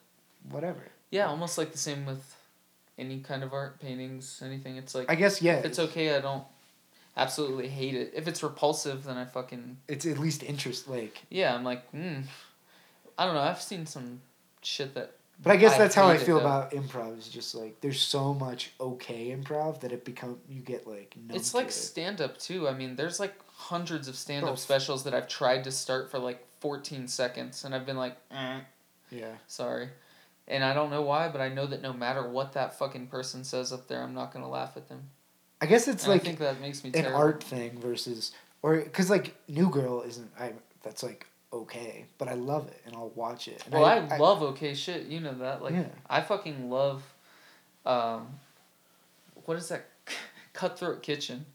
[0.51, 0.85] whatever.
[1.11, 2.25] yeah almost like the same with
[2.97, 5.57] any kind of art paintings anything it's like I guess yeah.
[5.57, 6.45] If it's okay, I don't
[7.17, 8.13] absolutely hate it.
[8.15, 11.23] If it's repulsive, then I fucking It's at least interest like.
[11.29, 11.53] yeah.
[11.57, 12.21] I'm like, hmm.
[13.19, 13.41] I don't know.
[13.41, 14.21] I've seen some
[14.62, 15.12] shit that.
[15.43, 17.19] But I guess I that's how I it, feel about improv.
[17.19, 21.15] Is just like there's so much okay improv that it become you get like.
[21.31, 21.73] It's like it.
[21.73, 22.69] stand up too.
[22.69, 26.19] I mean, there's like hundreds of stand up specials that I've tried to start for
[26.19, 28.61] like 14 seconds, and I've been like, eh,
[29.11, 29.33] yeah.
[29.47, 29.89] sorry.
[30.47, 33.45] And I don't know why, but I know that no matter what that fucking person
[33.45, 35.09] says up there, I'm not gonna laugh at them.
[35.61, 37.17] I guess it's and like I think that makes me an terrible.
[37.17, 40.53] art thing versus or because like New Girl isn't I
[40.83, 43.63] that's like okay, but I love it and I'll watch it.
[43.65, 45.07] And Well, I, love okay shit.
[45.07, 45.63] You know that.
[45.63, 45.87] Like, Yeah.
[46.09, 47.03] I fucking love.
[47.87, 48.27] Um,
[49.45, 49.89] what is that?
[50.53, 51.47] Cutthroat Kitchen.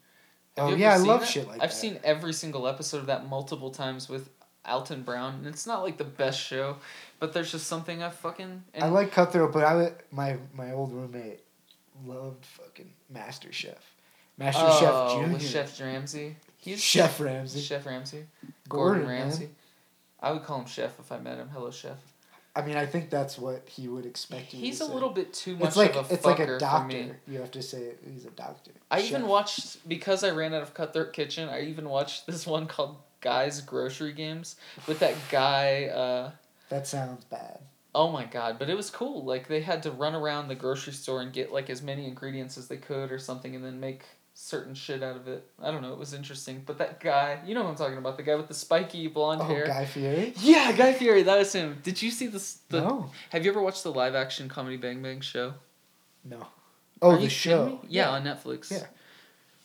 [0.58, 1.30] Have Oh yeah, I love that?
[1.30, 1.76] shit like I've that.
[1.76, 4.30] seen every single episode of that multiple times with
[4.66, 6.78] Alton Brown, and it's not like the best show,
[7.20, 8.64] but there's just something I fucking.
[8.74, 11.41] And I like Cutthroat, but I would, my my old roommate
[12.06, 13.95] loved fucking Master Chef,
[14.38, 16.36] Master oh, Chef Junior, Chef Ramsay.
[16.58, 17.62] He's Chef Ramsay.
[17.62, 18.26] Chef Ramsay.
[18.68, 19.50] Gordon, Gordon, man.
[20.22, 21.49] I would call him Chef if I met him.
[21.53, 21.97] Hello, Chef.
[22.55, 24.59] I mean, I think that's what he would expect you.
[24.59, 24.93] He's to a say.
[24.93, 27.20] little bit too much It's like of a it's like a doctor.
[27.28, 28.72] You have to say he's a doctor.
[28.91, 31.47] I even watched because I ran out of Cutthroat Kitchen.
[31.47, 34.55] I even watched this one called Guys Grocery Games
[34.88, 35.86] with that guy.
[35.86, 36.32] Uh,
[36.70, 37.59] That sounds bad.
[37.95, 38.57] oh my god!
[38.59, 39.24] But it was cool.
[39.24, 42.57] Like they had to run around the grocery store and get like as many ingredients
[42.57, 44.03] as they could or something, and then make
[44.42, 45.44] certain shit out of it.
[45.62, 45.92] I don't know.
[45.92, 46.64] It was interesting.
[46.66, 48.16] But that guy, you know what I'm talking about?
[48.16, 49.66] The guy with the spiky blonde Oh, hair.
[49.68, 50.34] Guy Fieri.
[50.40, 51.24] Yeah, Guy Fieri.
[51.24, 51.78] That was him.
[51.84, 52.60] Did you see this?
[52.70, 55.54] The, no, Have you ever watched the live action comedy Bang Bang show?
[56.24, 56.48] no.
[57.02, 57.66] Oh, Are the show.
[57.68, 57.80] me?
[57.88, 58.70] Yeah, on Netflix.
[58.72, 58.84] Yeah.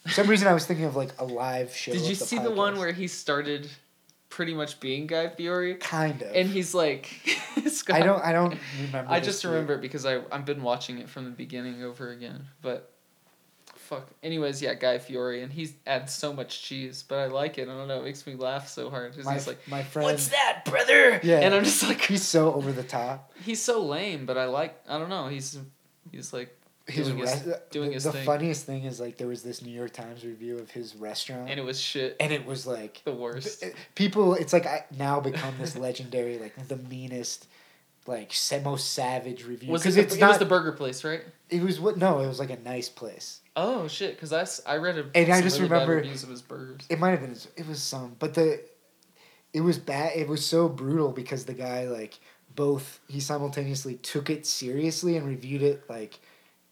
[0.04, 1.90] For some reason, I was thinking of like a live show.
[1.92, 3.68] Did you see the one where he started
[4.28, 5.74] pretty much being Guy Fieri?
[5.76, 6.32] Kind of.
[6.32, 7.06] And he's like,
[7.66, 8.22] Scott, I don't.
[8.24, 8.56] I don't
[8.86, 9.10] remember.
[9.10, 12.44] I just remember it because I I've been watching it from the beginning over again.
[12.62, 12.92] But
[13.84, 14.08] fuck.
[14.22, 17.68] Anyways, yeah, Guy Fieri, and he adds so much cheese, but I like it.
[17.68, 19.16] I don't know, it makes me laugh so hard.
[19.24, 20.04] My, he's like, my friend.
[20.06, 21.40] "What's that, brother?" Yeah.
[21.40, 23.32] and I'm just like, He's so over the top.
[23.44, 24.78] he's so lame, but I like.
[24.88, 25.28] I don't know.
[25.28, 25.58] He's
[26.10, 26.56] he's like
[26.86, 28.24] his, doing his- res- uh, doing the, his the thing.
[28.26, 31.58] funniest thing is like there was this New York Times review of his restaurant, and
[31.58, 32.16] it was shit.
[32.20, 33.64] and it was like The worst.
[33.64, 34.34] Uh, people.
[34.34, 37.46] It's like I now become this legendary, like the meanest,
[38.06, 38.32] like
[38.64, 39.72] most savage review.
[39.72, 39.84] Was it?
[39.84, 40.28] Because The, it's it not.
[40.30, 41.22] was the burger place, right?
[41.50, 41.96] it was what?
[41.96, 43.40] No, it was like a nice place.
[43.56, 44.18] Oh shit!
[44.20, 44.32] Because
[44.66, 46.82] I, I read a And I just really remember- reviews of his burgers.
[46.88, 47.36] It might have been.
[47.56, 48.60] It was some, but the.
[49.52, 50.16] It was bad.
[50.16, 52.18] It was so brutal because the guy like
[52.56, 56.18] both he simultaneously took it seriously and reviewed it like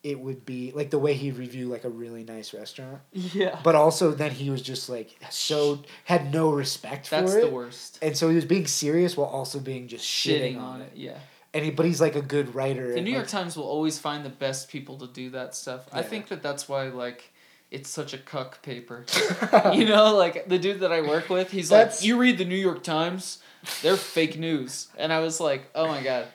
[0.03, 3.01] it would be like the way he'd review like a really nice restaurant.
[3.13, 3.61] Yeah.
[3.63, 7.43] But also then he was just like so had no respect That's for it.
[7.43, 7.99] That's the worst.
[8.03, 10.93] And so he was being serious while also being just shitting, Shitting on it.
[10.95, 11.19] Yeah.
[11.55, 12.95] And he, but he's like a good writer.
[12.95, 15.87] The New York like, Times will always find the best people to do that stuff.
[15.93, 17.31] I think that that's why like
[17.71, 19.05] it's such a cuck paper.
[19.73, 22.45] you know, like the dude that I work with, he's That's- like, "You read the
[22.45, 23.39] New York Times?
[23.83, 26.27] They're fake news." And I was like, "Oh my god,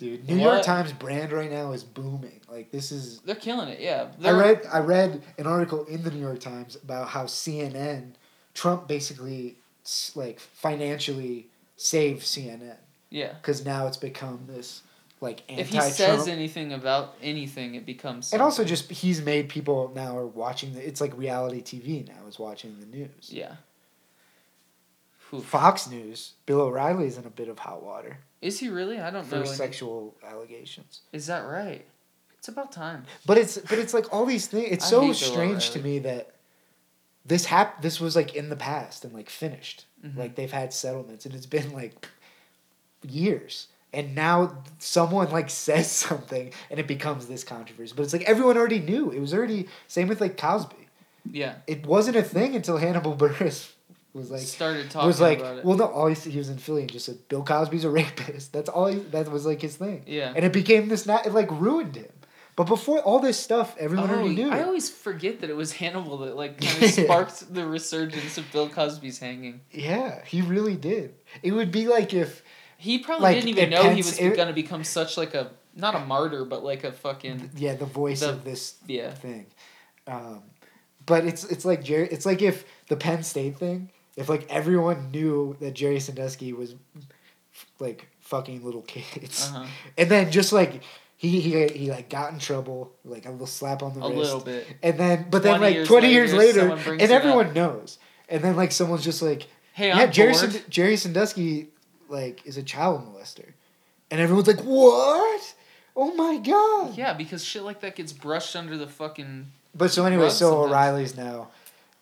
[0.00, 2.40] dude, New York Times brand right now is booming.
[2.48, 4.08] Like this is they're killing it." Yeah.
[4.18, 8.14] I They're- read I read an article in the New York Times about how CNN
[8.54, 9.56] Trump basically
[10.16, 11.46] like financially
[11.76, 12.76] saved CNN
[13.10, 13.34] Yeah.
[13.34, 14.82] because now it's become this
[15.22, 18.32] like If he says anything about anything, it becomes.
[18.32, 22.26] and also just he's made people now are watching the, it's like reality TV now
[22.26, 23.30] is watching the news.
[23.30, 23.56] yeah.
[25.32, 25.44] Oof.
[25.44, 28.98] Fox News, Bill O'Reilly's in a bit of hot water Is he really?
[29.00, 29.44] I don't for know.
[29.44, 31.00] sexual allegations.
[31.12, 31.84] Is that right?
[32.38, 33.04] It's about time.
[33.26, 34.68] But it's but it's like all these things.
[34.70, 36.30] It's I so strange to me that
[37.26, 39.84] this hap this was like in the past and like finished.
[40.04, 40.16] Mhm.
[40.16, 42.08] Like they've had settlements and it's been like
[43.06, 43.68] years.
[43.92, 47.92] And now someone like says something and it becomes this controversy.
[47.94, 49.10] But it's like everyone already knew.
[49.10, 50.88] It was already same with like Cosby.
[51.30, 51.56] Yeah.
[51.66, 53.72] It wasn't a thing until Hannibal Buress
[54.12, 56.90] was like started talking was like well no all he, he was in Philly and
[56.92, 58.52] just said Bill Cosby's a rapist.
[58.54, 60.02] That's all he, that was like his thing.
[60.06, 60.32] yeah.
[60.34, 62.12] And it became this not it like ruined him.
[62.56, 64.50] But before all this stuff, everyone Oh, already knew.
[64.50, 68.50] I always forget that it was Hannibal that like kind of sparked the resurgence of
[68.52, 69.60] Bill Cosby's hanging.
[69.70, 71.14] yeah, he really did.
[71.42, 72.42] It would be like if
[72.76, 75.94] He probably Like, didn't even know he was it- gonna become such like a not
[75.94, 79.14] a martyr, but like a fucking yeah, the voice The- of this yeah.
[79.14, 79.46] thing.
[80.08, 80.42] Um,
[81.06, 82.08] but it's it's like Jerry.
[82.10, 83.90] It's like if the Penn State thing.
[84.20, 86.74] If like everyone knew that Jerry Sandusky was
[87.78, 89.66] like fucking little kids, Uh-huh.
[89.98, 90.82] and then just like
[91.16, 94.20] he he he like got in trouble, like a little slap on the A wrist,
[94.20, 94.66] little bit.
[94.82, 97.54] and then but then like twenty years later, and everyone up.
[97.54, 97.98] knows,
[98.28, 100.34] and then like someone's just like, Hey, yeah, I'm Jerry.
[100.34, 101.68] Sand- Jerry Sandusky
[102.08, 103.52] like is a child molester,
[104.10, 105.54] and everyone's like, what?
[105.96, 106.96] Oh my god!
[106.96, 110.70] Yeah, because shit like that gets brushed under the fucking But so anyway, so sometimes.
[110.72, 111.48] O'Reilly's now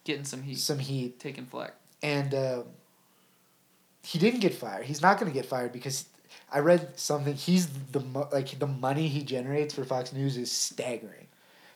[0.05, 1.75] getting some heat, some heat, taking flack.
[2.03, 2.65] And um,
[4.03, 4.87] he didn't get fired.
[4.87, 6.07] He's not going to get fired because
[6.53, 7.35] I read something.
[7.35, 11.27] He's the mo- like the money he generates for Fox News is staggering.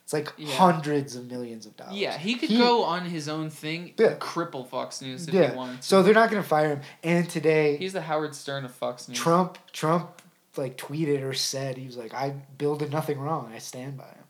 [0.04, 0.54] It's like Yeah.
[0.54, 1.94] hundreds of millions of dollars.
[1.94, 4.08] Yeah, he could He- go on his own thing, Yeah.
[4.08, 5.50] and cripple Fox News if Yeah.
[5.50, 5.86] he wanted to.
[5.86, 6.80] So they're not going to fire him.
[7.04, 9.18] And today, He's the Howard Stern of Fox News.
[9.18, 10.22] Trump Trump
[10.56, 13.50] like tweeted or said he was like, "I Bill did nothing wrong.
[13.54, 14.24] I stand by him."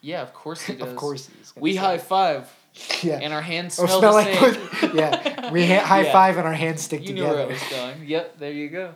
[0.00, 0.88] Yeah, of course he does.
[0.88, 1.52] of course he's.
[1.54, 2.02] We high it.
[2.02, 2.48] five,
[3.02, 3.18] Yeah.
[3.22, 4.90] and our hands Or smell, smell the like same.
[4.96, 5.50] yeah.
[5.52, 6.12] We ha- high Yeah.
[6.12, 8.04] five and our hands stick You knew where I was going.
[8.06, 8.92] Yep, there you go.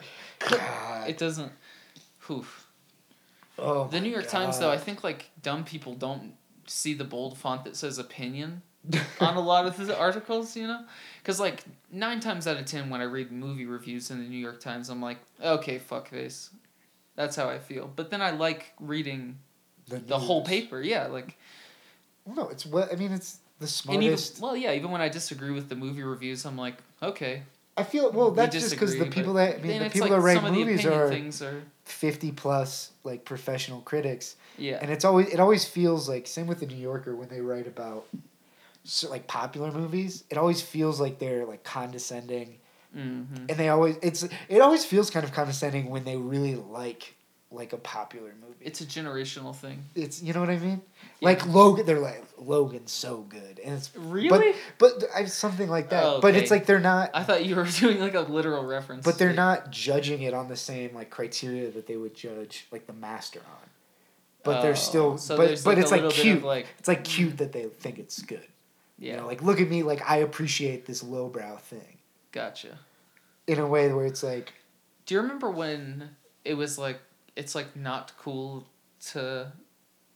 [0.48, 1.08] God.
[1.08, 1.52] It doesn't.
[2.30, 2.66] Oof.
[3.58, 6.34] Oh The New York Times, though, I think like dumb people don't
[6.66, 8.62] see the bold font that says opinion
[9.20, 10.84] on a lot of the articles, you know?
[11.22, 14.36] Because, like, nine times out of ten, when I read movie reviews in the New
[14.38, 16.50] York Times, I'm like, okay, fuck this.
[17.16, 17.90] That's how I feel.
[17.94, 19.38] But then I like reading
[19.88, 20.82] the whole paper.
[20.82, 21.36] Yeah, like,
[22.26, 23.12] No, it's what I mean.
[23.12, 24.40] It's the and even, smartest.
[24.40, 27.42] well, yeah, even when I disagree with the movie reviews, I'm like, okay.
[27.76, 28.30] I feel well.
[28.30, 30.44] we That's just because the people that I mean, the people like that write some
[30.44, 34.78] of the movies are are, fifty plus like professional critics, yeah.
[34.80, 37.66] and it's always it always feels like same with the New Yorker when they write
[37.66, 38.06] about
[38.84, 40.22] so, like popular movies.
[40.30, 42.58] It always feels like they're like condescending,
[42.96, 43.46] mm-hmm.
[43.48, 47.13] and they always it's it always feels kind of condescending when they really like
[47.54, 48.54] like a popular movie.
[48.60, 49.84] It's a generational thing.
[49.94, 50.82] It's you know what I mean.
[51.20, 51.28] Yeah.
[51.28, 54.54] Like Logan, they're like Logan's so good, and it's Really?
[54.78, 56.04] but I something like that.
[56.04, 57.10] Oh, But it's like they're not.
[57.14, 59.04] I thought you were doing like a literal reference.
[59.04, 62.66] But they're Like, not judging it on the same like criteria that they would judge
[62.72, 63.68] like the master on.
[64.42, 66.42] But they're Oh, still so but but like, it's like little bit of, cute.
[66.44, 67.08] like It's like mm.
[67.08, 68.46] cute that they think it's good.
[68.98, 71.98] yeah, You know, like look at me like I appreciate this lowbrow thing.
[72.32, 72.78] gotcha.
[73.46, 74.52] In a way where it's like
[75.06, 76.10] Do you remember when
[76.44, 76.98] it was like
[77.36, 78.66] it's like not cool
[79.10, 79.52] to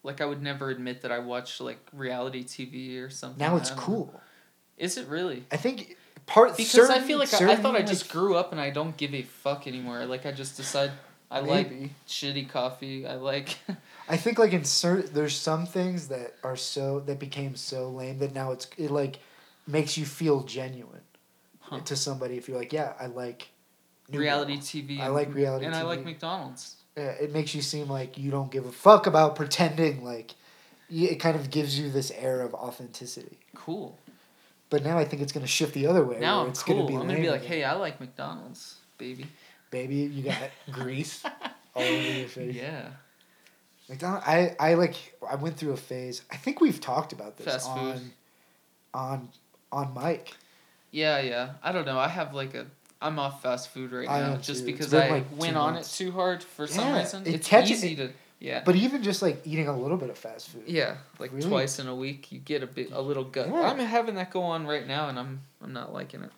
[0.02, 3.38] like I would never admit that I watch like reality TV or something.
[3.38, 3.84] now it's don't know.
[3.84, 4.20] cool.
[4.76, 5.44] Is it really?
[5.50, 5.96] I think
[6.26, 8.60] part Because certain, I feel like I, I thought I like, just grew up and
[8.60, 10.04] I don't give a fuck anymore.
[10.06, 10.92] Like I just decide
[11.30, 11.70] I like
[12.06, 13.06] shitty coffee.
[13.06, 13.58] I like
[14.08, 18.18] I think like in certain there's some things that are so that became so lame
[18.20, 19.18] that now it's it like
[19.66, 21.00] makes you feel genuine
[21.60, 21.80] Huh.
[21.80, 23.48] to somebody if you're like yeah I like
[24.10, 24.62] reality Girl.
[24.62, 25.00] TV.
[25.00, 26.76] I like reality and I like McDonald's.
[26.98, 30.34] Yeah, it makes you seem like you don't give a fuck about pretending like
[30.90, 33.38] it kind of gives you this air of authenticity.
[33.54, 33.96] Cool.
[34.70, 36.18] But now I think it's gonna shift the other way.
[36.18, 36.76] Now I'm it's cool.
[36.76, 39.26] Gonna be I'm gonna be like, hey, I like McDonald's, baby.
[39.70, 41.22] baby, you got grease
[41.74, 42.54] all over your face.
[42.54, 42.88] Yeah.
[43.88, 44.96] McDonald, I, I like
[45.28, 46.22] I went through a phase.
[46.30, 48.10] I think we've talked about this Fast on food.
[48.92, 49.28] on
[49.70, 50.34] on Mike.
[50.90, 51.50] Yeah, yeah.
[51.62, 51.98] I don't know.
[51.98, 52.66] I have like a.
[53.00, 54.52] I'm off fast food right I now am just too.
[54.52, 56.00] It's because been, I like, went two on months.
[56.00, 57.26] it too hard for some Yeah, reason.
[57.26, 58.10] it It's catches- easy to.
[58.40, 58.62] Yeah.
[58.64, 60.62] But even just like eating a little bit of fast food.
[60.66, 61.48] Yeah, like Really?
[61.48, 63.48] twice in a week, you get a bit, a little gut.
[63.48, 63.62] Yeah.
[63.68, 66.30] I'm having that go on right now, and I'm, I'm not liking it.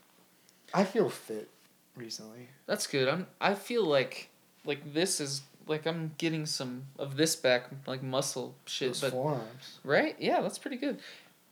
[0.73, 1.49] I feel fit
[1.97, 2.49] recently.
[2.67, 3.07] That's good.
[3.09, 4.29] I'm, I feel like,
[4.65, 8.89] like this is like I'm getting some of this back, like muscle shit.
[8.91, 9.79] Those But forearms.
[9.85, 10.99] right, yeah, that's pretty good.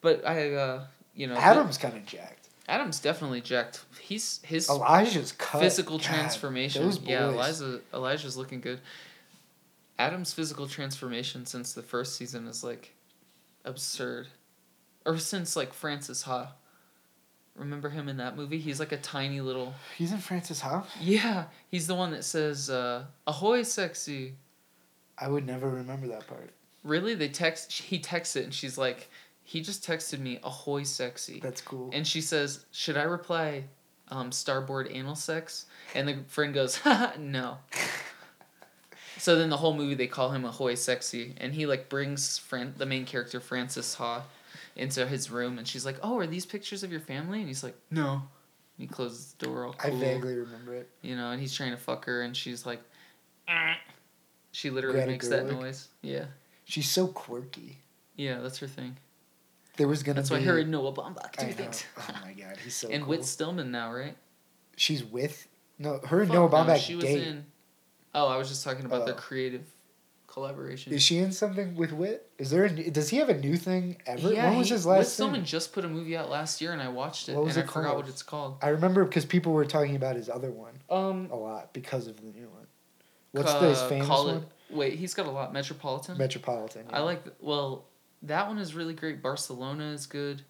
[0.01, 0.85] But I, uh,
[1.15, 2.38] you know, Adam's kind of jacked.
[2.69, 3.81] Adam's definitely jacked.
[3.99, 5.61] He's his Elijah's cut.
[5.61, 6.93] physical God, transformation.
[7.05, 7.29] Yeah.
[7.29, 8.81] Elijah Elijah's looking good.
[9.99, 12.95] Adam's physical transformation since the first season is like
[13.65, 14.29] absurd.
[15.07, 16.53] Or since like Frances Ha.
[17.57, 18.59] Remember him in that movie?
[18.59, 20.87] He's like a tiny little He's in Frances Ha.
[21.01, 24.35] Yeah, he's the one that says uh ahoy sexy.
[25.17, 26.51] I would never remember that part.
[26.85, 27.15] Really?
[27.15, 29.09] They text he texts it and she's like
[29.49, 31.41] he just texted me ahoy sexy.
[31.41, 31.89] That's cool.
[31.95, 33.65] And she says, "Should I reply
[34.11, 36.79] um, starboard anal sex?" And the friend goes,
[37.19, 37.57] "No."
[39.17, 42.75] so then the whole movie they call him Ahoy Sexy, and he like brings Fran-
[42.77, 44.23] the main character Frances Ha
[44.77, 47.65] into his room, and she's like, "Oh, are these pictures of your family?" And he's
[47.65, 48.13] like, "No."
[48.77, 50.91] And he closes the door all I vaguely remember it.
[51.01, 52.83] you know, and he's trying to fuck her, and she's like,
[53.49, 53.79] "Ah."
[54.53, 55.89] she literally Greta makes that noise.
[56.03, 56.27] Yeah,
[56.67, 57.79] She's so quirky.
[58.15, 58.97] yeah, that's her thing.
[59.79, 60.37] There was gonna That's be.
[60.37, 61.85] why her and Noah Baumbach do things.
[61.97, 63.11] Oh my god, he's so and cool.
[63.11, 64.17] Whit Stillman now, right?
[64.77, 65.49] She's with
[65.79, 67.27] no her and Fuck Noah no, Baumbach she was date.
[67.27, 67.47] in.
[68.15, 69.19] Oh, I was just talking about their Oh.
[69.19, 69.65] creative
[70.27, 70.93] collaboration.
[70.93, 72.29] Is she in something with Whit?
[72.39, 74.33] Is there a new, does he have a new thing ever?
[74.33, 76.83] yeah, when was he- his last Stillman just put a movie out last year, and
[76.83, 78.03] I watched it, What was and it I forgot called?
[78.05, 78.57] what it's called.
[78.63, 82.17] I remember because people were talking about his other one Um, a lot because of
[82.17, 82.67] the new one.
[83.33, 84.47] What's ca- the his famous one?
[84.71, 85.53] Wait, he's got a lot.
[85.53, 86.19] Metropolitan.
[86.19, 86.87] Metropolitan.
[86.91, 87.23] I like.
[87.41, 87.87] Well,
[88.23, 89.23] that one is really great.
[89.23, 90.43] Barcelona is good.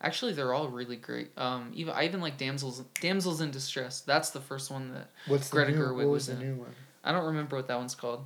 [0.00, 1.30] Actually, they're all really great.
[1.38, 4.02] Um, even I even like damsels damsels in distress.
[4.02, 5.78] That's the first one that What's Greta new?
[5.78, 6.38] Gerwig what was was the in.
[6.56, 6.74] new one?
[7.02, 8.24] I don't remember what that one's called.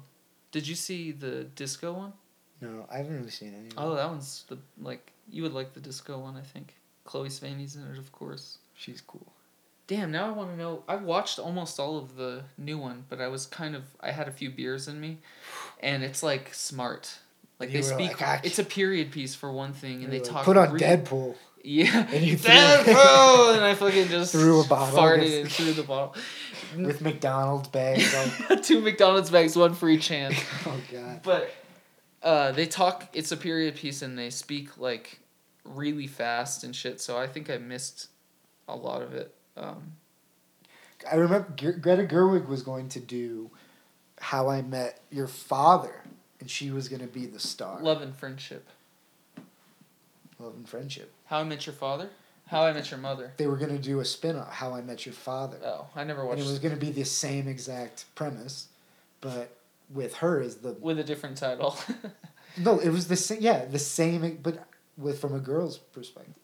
[0.52, 2.12] Did you see the disco one?
[2.60, 3.68] No, I haven't really seen any.
[3.76, 6.74] Oh, that one's the like you would like the disco one, I think.
[7.04, 8.58] Chloe Sevigny's in it, of course.
[8.74, 9.32] she's cool.
[9.86, 10.84] Damn, now I want to know.
[10.88, 14.28] I watched almost all of the new one, but I was kind of I had
[14.28, 15.18] a few beers in me,
[15.80, 17.18] and it's like smart.
[17.60, 18.20] Like You they speak.
[18.20, 20.44] like, "Ah, it's a period piece for one thing, and they like, talk.
[20.44, 21.36] Put on really- Deadpool.
[21.62, 22.06] Yeah.
[22.12, 26.14] And you Deadpool, and I fucking just Threw a bottle farted and threw the bottle.
[26.76, 28.14] with McDonald's bags.
[28.62, 30.34] Two McDonald's bags, one for each hand.
[30.66, 31.20] oh god.
[31.22, 31.50] But
[32.22, 33.08] uh, they talk.
[33.12, 35.20] It's a period piece, and they speak like
[35.64, 36.98] really fast and shit.
[37.00, 38.08] So I think I missed
[38.66, 39.34] a lot of it.
[39.58, 39.92] Um,
[41.10, 43.50] I remember Gre- Greta Gerwig was going to do
[44.18, 46.02] How I Met Your Father,
[46.40, 47.80] and she was going to be the star.
[47.80, 48.66] love and friendship.
[50.38, 51.12] Love and Friendship.
[51.26, 52.08] How I Met Your Father.
[52.46, 53.32] How I Met Your Mother.
[53.36, 55.58] They were going to do a spin off, How I Met Your Father.
[55.62, 58.68] Oh, I never and it was going to be the same exact premise,
[59.20, 59.54] but
[59.92, 60.72] with her as the.
[60.80, 61.76] with a different title.
[62.56, 63.38] No, it was the same.
[63.40, 64.66] Yeah, the same, but
[64.98, 66.34] with from a girl's perspective.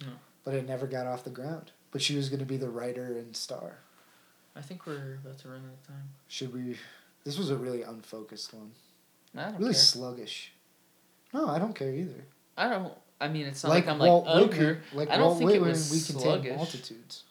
[0.00, 0.08] No.
[0.44, 1.70] But it never got off the ground.
[1.92, 3.78] But she was going to be the writer and star.
[4.56, 6.08] I think we're about to run out of time.
[6.26, 6.76] Should we?
[7.24, 8.72] This was a really unfocused one.
[9.36, 9.80] I don't Really care.
[9.80, 10.52] sluggish.
[11.32, 12.24] No, I don't care either.
[12.56, 12.92] I don't.
[13.20, 15.60] I mean, it's not like, I'm Walt like Whitman, like I don't Walt think it
[15.60, 16.56] was we sluggish.
[16.56, 17.24] multitudes.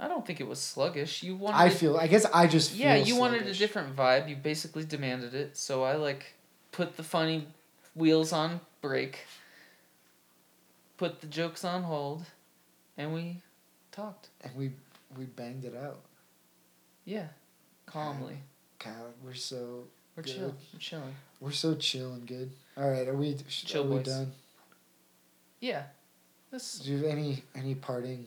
[0.00, 1.22] I don't think it was sluggish.
[1.22, 1.56] You wanted.
[1.58, 1.96] I feel.
[1.96, 2.74] I guess I just.
[2.74, 4.28] Yeah, you wanted a different vibe.
[4.28, 5.56] You basically demanded it.
[5.56, 6.34] So I like
[6.72, 7.46] put the funny
[7.94, 9.20] wheels on brake,
[10.96, 12.24] put the jokes on hold,
[12.96, 13.42] and we
[13.92, 14.28] talked.
[14.42, 14.72] and we
[15.16, 16.00] we banged it out.
[17.04, 17.28] Yeah,
[17.86, 18.38] calmly.
[18.78, 19.84] God, we're so
[20.16, 20.34] We're Good.
[20.34, 20.54] chill.
[20.72, 21.14] We're chilling.
[21.40, 22.50] we're so chill and good.
[22.76, 23.36] All right, are we?
[23.48, 24.06] sh- Chill are we boys.
[24.06, 24.32] done?
[25.60, 25.82] Yeah.
[26.50, 28.24] This Do you have any any parting